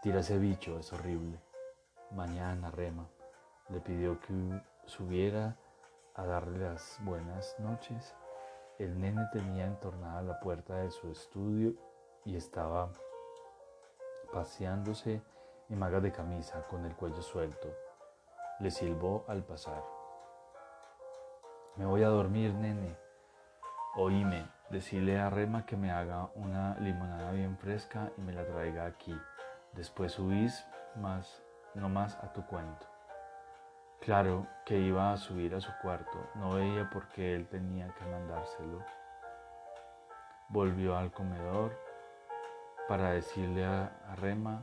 Tira 0.00 0.20
ese 0.20 0.38
bicho, 0.38 0.78
es 0.78 0.92
horrible. 0.92 1.40
Mañana, 2.12 2.70
Rema. 2.70 3.08
Le 3.68 3.80
pidió 3.80 4.20
que 4.20 4.62
subiera 4.84 5.56
a 6.14 6.24
darle 6.26 6.58
las 6.58 6.98
buenas 7.02 7.56
noches, 7.58 8.14
el 8.78 9.00
nene 9.00 9.26
tenía 9.32 9.66
entornada 9.66 10.20
la 10.22 10.40
puerta 10.40 10.76
de 10.76 10.90
su 10.90 11.10
estudio 11.10 11.74
y 12.24 12.36
estaba 12.36 12.90
paseándose 14.32 15.22
en 15.68 15.78
magas 15.78 16.02
de 16.02 16.12
camisa 16.12 16.62
con 16.68 16.84
el 16.84 16.94
cuello 16.94 17.22
suelto. 17.22 17.74
Le 18.60 18.70
silbó 18.70 19.24
al 19.28 19.44
pasar. 19.44 19.82
Me 21.76 21.86
voy 21.86 22.02
a 22.02 22.08
dormir, 22.08 22.52
nene. 22.54 22.96
Oíme, 23.96 24.46
decirle 24.70 25.18
a 25.18 25.30
Rema 25.30 25.64
que 25.64 25.76
me 25.76 25.90
haga 25.90 26.30
una 26.34 26.76
limonada 26.80 27.32
bien 27.32 27.56
fresca 27.56 28.12
y 28.16 28.20
me 28.20 28.32
la 28.32 28.44
traiga 28.44 28.86
aquí. 28.86 29.16
Después 29.72 30.12
subís 30.12 30.66
más, 30.96 31.42
no 31.74 31.88
más 31.88 32.16
a 32.16 32.32
tu 32.32 32.44
cuento. 32.46 32.93
Claro 34.04 34.46
que 34.66 34.78
iba 34.78 35.14
a 35.14 35.16
subir 35.16 35.54
a 35.54 35.62
su 35.62 35.72
cuarto, 35.80 36.28
no 36.34 36.56
veía 36.56 36.90
por 36.90 37.08
qué 37.08 37.34
él 37.34 37.48
tenía 37.48 37.88
que 37.94 38.04
mandárselo. 38.04 38.84
Volvió 40.50 40.98
al 40.98 41.10
comedor 41.10 41.72
para 42.86 43.12
decirle 43.12 43.64
a, 43.64 43.90
Rema, 44.16 44.62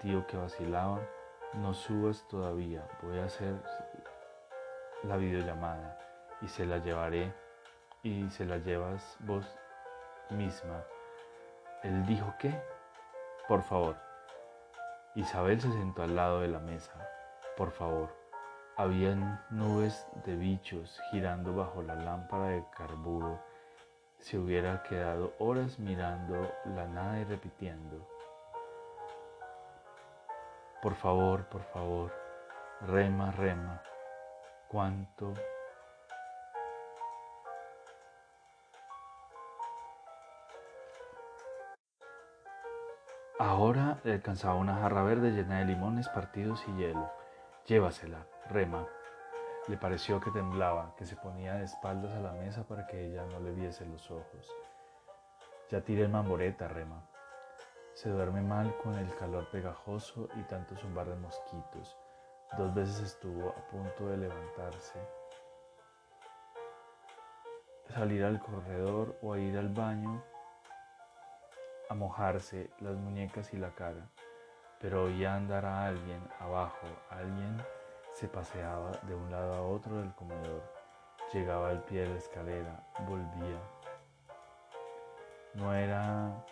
tío 0.00 0.26
que 0.26 0.38
vacilaba, 0.38 1.00
no 1.52 1.74
subas 1.74 2.26
todavía, 2.28 2.82
voy 3.02 3.18
a 3.18 3.26
hacer 3.26 3.54
la 5.02 5.18
videollamada 5.18 5.98
y 6.40 6.48
se 6.48 6.64
la 6.64 6.78
llevaré 6.78 7.30
y 8.02 8.30
se 8.30 8.46
la 8.46 8.56
llevas 8.56 9.18
vos 9.20 9.44
misma. 10.30 10.82
Él 11.82 12.06
dijo 12.06 12.32
que, 12.38 12.58
por 13.48 13.60
favor. 13.60 13.96
Isabel 15.14 15.60
se 15.60 15.70
sentó 15.70 16.04
al 16.04 16.16
lado 16.16 16.40
de 16.40 16.48
la 16.48 16.58
mesa. 16.58 16.94
Por 17.54 17.70
favor. 17.70 18.21
Habían 18.76 19.40
nubes 19.50 20.06
de 20.24 20.34
bichos 20.34 21.00
girando 21.10 21.54
bajo 21.54 21.82
la 21.82 21.94
lámpara 21.94 22.48
de 22.48 22.64
carburo. 22.76 23.38
Se 24.18 24.38
hubiera 24.38 24.82
quedado 24.82 25.34
horas 25.38 25.78
mirando 25.78 26.50
la 26.64 26.86
nada 26.86 27.20
y 27.20 27.24
repitiendo. 27.24 28.08
Por 30.80 30.94
favor, 30.94 31.44
por 31.48 31.62
favor, 31.64 32.12
rema, 32.80 33.30
rema. 33.30 33.82
Cuánto 34.68 35.34
Ahora 43.38 43.98
le 44.04 44.12
alcanzaba 44.12 44.54
una 44.54 44.76
jarra 44.76 45.02
verde 45.02 45.32
llena 45.32 45.58
de 45.58 45.64
limones 45.64 46.08
partidos 46.08 46.64
y 46.68 46.76
hielo. 46.76 47.21
Llévasela, 47.66 48.26
Rema. 48.50 48.88
Le 49.68 49.76
pareció 49.76 50.20
que 50.20 50.32
temblaba, 50.32 50.94
que 50.96 51.06
se 51.06 51.14
ponía 51.14 51.54
de 51.54 51.64
espaldas 51.64 52.12
a 52.12 52.20
la 52.20 52.32
mesa 52.32 52.64
para 52.64 52.88
que 52.88 53.06
ella 53.06 53.24
no 53.26 53.38
le 53.38 53.52
viese 53.52 53.86
los 53.86 54.10
ojos. 54.10 54.50
Ya 55.70 55.80
tiré 55.80 56.02
el 56.02 56.08
mamboreta, 56.08 56.66
Rema. 56.66 57.08
Se 57.94 58.08
duerme 58.08 58.42
mal 58.42 58.76
con 58.78 58.98
el 58.98 59.14
calor 59.14 59.48
pegajoso 59.52 60.28
y 60.34 60.42
tanto 60.42 60.76
zumbar 60.76 61.08
de 61.08 61.14
mosquitos. 61.14 61.96
Dos 62.58 62.74
veces 62.74 63.00
estuvo 63.00 63.50
a 63.50 63.68
punto 63.68 64.08
de 64.08 64.16
levantarse, 64.16 64.98
salir 67.94 68.24
al 68.24 68.40
corredor 68.40 69.16
o 69.22 69.34
a 69.34 69.38
ir 69.38 69.56
al 69.56 69.68
baño 69.68 70.22
a 71.88 71.94
mojarse 71.94 72.70
las 72.80 72.96
muñecas 72.96 73.54
y 73.54 73.56
la 73.56 73.70
cara, 73.70 74.08
pero 74.82 75.04
oía 75.04 75.36
andar 75.36 75.64
a 75.64 75.86
alguien 75.86 76.20
abajo, 76.40 76.88
alguien 77.08 77.56
se 78.12 78.26
paseaba 78.26 78.90
de 79.02 79.14
un 79.14 79.30
lado 79.30 79.54
a 79.54 79.62
otro 79.62 79.98
del 79.98 80.12
comedor, 80.16 80.60
llegaba 81.32 81.70
al 81.70 81.84
pie 81.84 82.00
de 82.00 82.08
la 82.08 82.16
escalera, 82.16 82.84
volvía. 83.06 83.62
No 85.54 85.72
era 85.72 86.44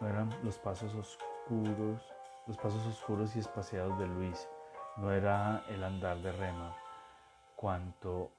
no 0.00 0.08
eran 0.08 0.30
los 0.44 0.58
pasos 0.58 0.94
oscuros, 0.94 2.06
los 2.46 2.56
pasos 2.56 2.86
oscuros 2.86 3.34
y 3.34 3.40
espaciados 3.40 3.98
de 3.98 4.06
Luis, 4.06 4.48
no 4.96 5.10
era 5.10 5.64
el 5.68 5.82
andar 5.82 6.18
de 6.18 6.30
Rema. 6.32 6.76
Cuánto 7.56 8.30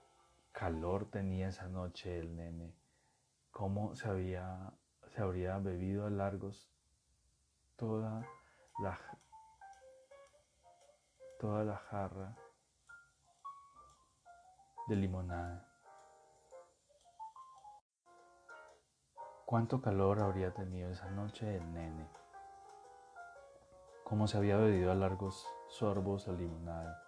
calor 0.53 1.09
tenía 1.09 1.49
esa 1.49 1.67
noche 1.67 2.17
el 2.17 2.35
nene, 2.35 2.73
cómo 3.51 3.93
se 3.95 4.07
había 4.07 4.71
se 5.07 5.21
habría 5.21 5.57
bebido 5.57 6.05
a 6.05 6.09
largos 6.09 6.69
toda 7.77 8.25
la 8.79 8.97
toda 11.39 11.63
la 11.63 11.77
jarra 11.77 12.35
de 14.87 14.95
limonada. 14.95 15.67
Cuánto 19.45 19.81
calor 19.81 20.19
habría 20.19 20.53
tenido 20.53 20.91
esa 20.91 21.09
noche 21.11 21.55
el 21.55 21.73
nene. 21.73 22.07
Cómo 24.03 24.27
se 24.27 24.37
había 24.37 24.57
bebido 24.57 24.91
a 24.91 24.95
largos 24.95 25.47
sorbos 25.69 26.27
la 26.27 26.33
limonada. 26.33 27.03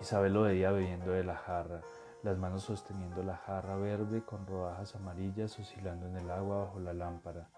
Isabel 0.00 0.34
lo 0.34 0.42
veía 0.42 0.70
bebiendo 0.70 1.10
de 1.12 1.24
la 1.24 1.36
jarra, 1.36 1.80
las 2.22 2.38
manos 2.38 2.62
sosteniendo 2.62 3.22
la 3.22 3.36
jarra 3.36 3.76
verde 3.76 4.24
con 4.24 4.46
rodajas 4.46 4.94
amarillas 4.94 5.58
oscilando 5.58 6.06
en 6.06 6.16
el 6.16 6.30
agua 6.30 6.64
bajo 6.64 6.78
la 6.78 6.92
lámpara, 6.92 7.48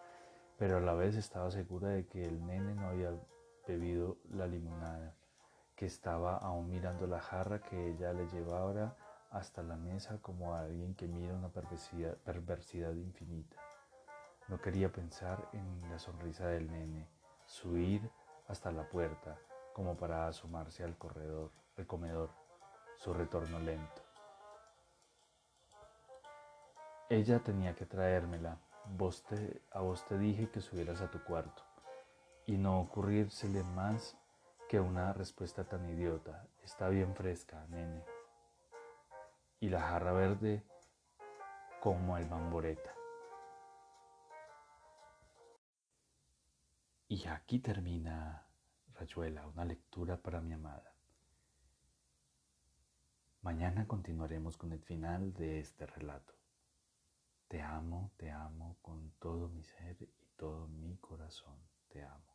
pero 0.57 0.79
a 0.79 0.81
la 0.81 0.95
vez 0.95 1.17
estaba 1.17 1.51
segura 1.51 1.89
de 1.89 2.07
que 2.07 2.25
el 2.25 2.47
nene 2.47 2.75
no 2.75 2.89
había 2.89 3.11
bebido 3.71 4.19
la 4.31 4.47
limonada 4.47 5.15
que 5.77 5.87
estaba 5.87 6.37
aún 6.37 6.69
mirando 6.69 7.07
la 7.07 7.21
jarra 7.21 7.61
que 7.61 7.91
ella 7.91 8.13
le 8.13 8.27
llevaba 8.29 8.97
hasta 9.31 9.63
la 9.63 9.77
mesa 9.77 10.19
como 10.21 10.55
a 10.55 10.63
alguien 10.63 10.95
que 10.95 11.07
mira 11.07 11.35
una 11.35 11.49
perversidad, 11.51 12.95
infinita. 12.95 13.57
No 14.49 14.61
quería 14.61 14.91
pensar 14.91 15.49
en 15.53 15.89
la 15.89 15.99
sonrisa 15.99 16.49
del 16.49 16.71
nene, 16.71 17.09
subir 17.47 18.11
hasta 18.49 18.73
la 18.73 18.89
puerta 18.89 19.39
como 19.73 19.97
para 19.97 20.27
asomarse 20.27 20.83
al 20.83 20.99
corredor, 20.99 21.53
al 21.79 21.87
comedor, 21.87 22.31
su 22.97 23.15
retorno 23.15 23.61
lento. 23.61 24.03
Ella 27.09 27.39
tenía 27.39 27.75
que 27.75 27.87
traérmela. 27.87 28.59
A 29.71 29.81
vos 29.81 30.05
te 30.09 30.19
dije 30.19 30.51
que 30.51 30.61
subieras 30.61 31.01
a 31.01 31.11
tu 31.11 31.23
cuarto 31.23 31.70
y 32.51 32.59
no 32.59 32.81
ocurrírsele 32.81 33.63
más 33.63 34.19
que 34.69 34.81
una 34.81 35.13
respuesta 35.13 35.69
tan 35.69 35.89
idiota. 35.89 36.49
Está 36.65 36.89
bien 36.89 37.15
fresca, 37.15 37.65
nene. 37.69 38.05
Y 39.61 39.69
la 39.69 39.81
jarra 39.81 40.11
verde 40.11 40.65
como 41.81 42.19
el 42.19 42.27
bamboreta. 42.27 42.93
Y 47.07 47.25
aquí 47.29 47.61
termina 47.61 48.45
Rayuela, 48.95 49.47
una 49.47 49.65
lectura 49.65 50.17
para 50.17 50.41
mi 50.41 50.53
amada. 50.53 50.93
Mañana 53.43 53.87
continuaremos 53.87 54.57
con 54.57 54.73
el 54.73 54.83
final 54.83 55.33
de 55.35 55.61
este 55.61 55.87
relato. 55.87 56.35
Te 57.47 57.63
amo, 57.63 58.11
te 58.17 58.29
amo 58.33 58.77
con 58.83 59.13
todo 59.21 59.49
mi 59.49 59.63
ser 59.63 60.03
y 60.03 60.27
todo 60.37 60.67
mi 60.67 60.97
corazón. 60.97 61.57
Te 61.89 62.03
amo. 62.03 62.30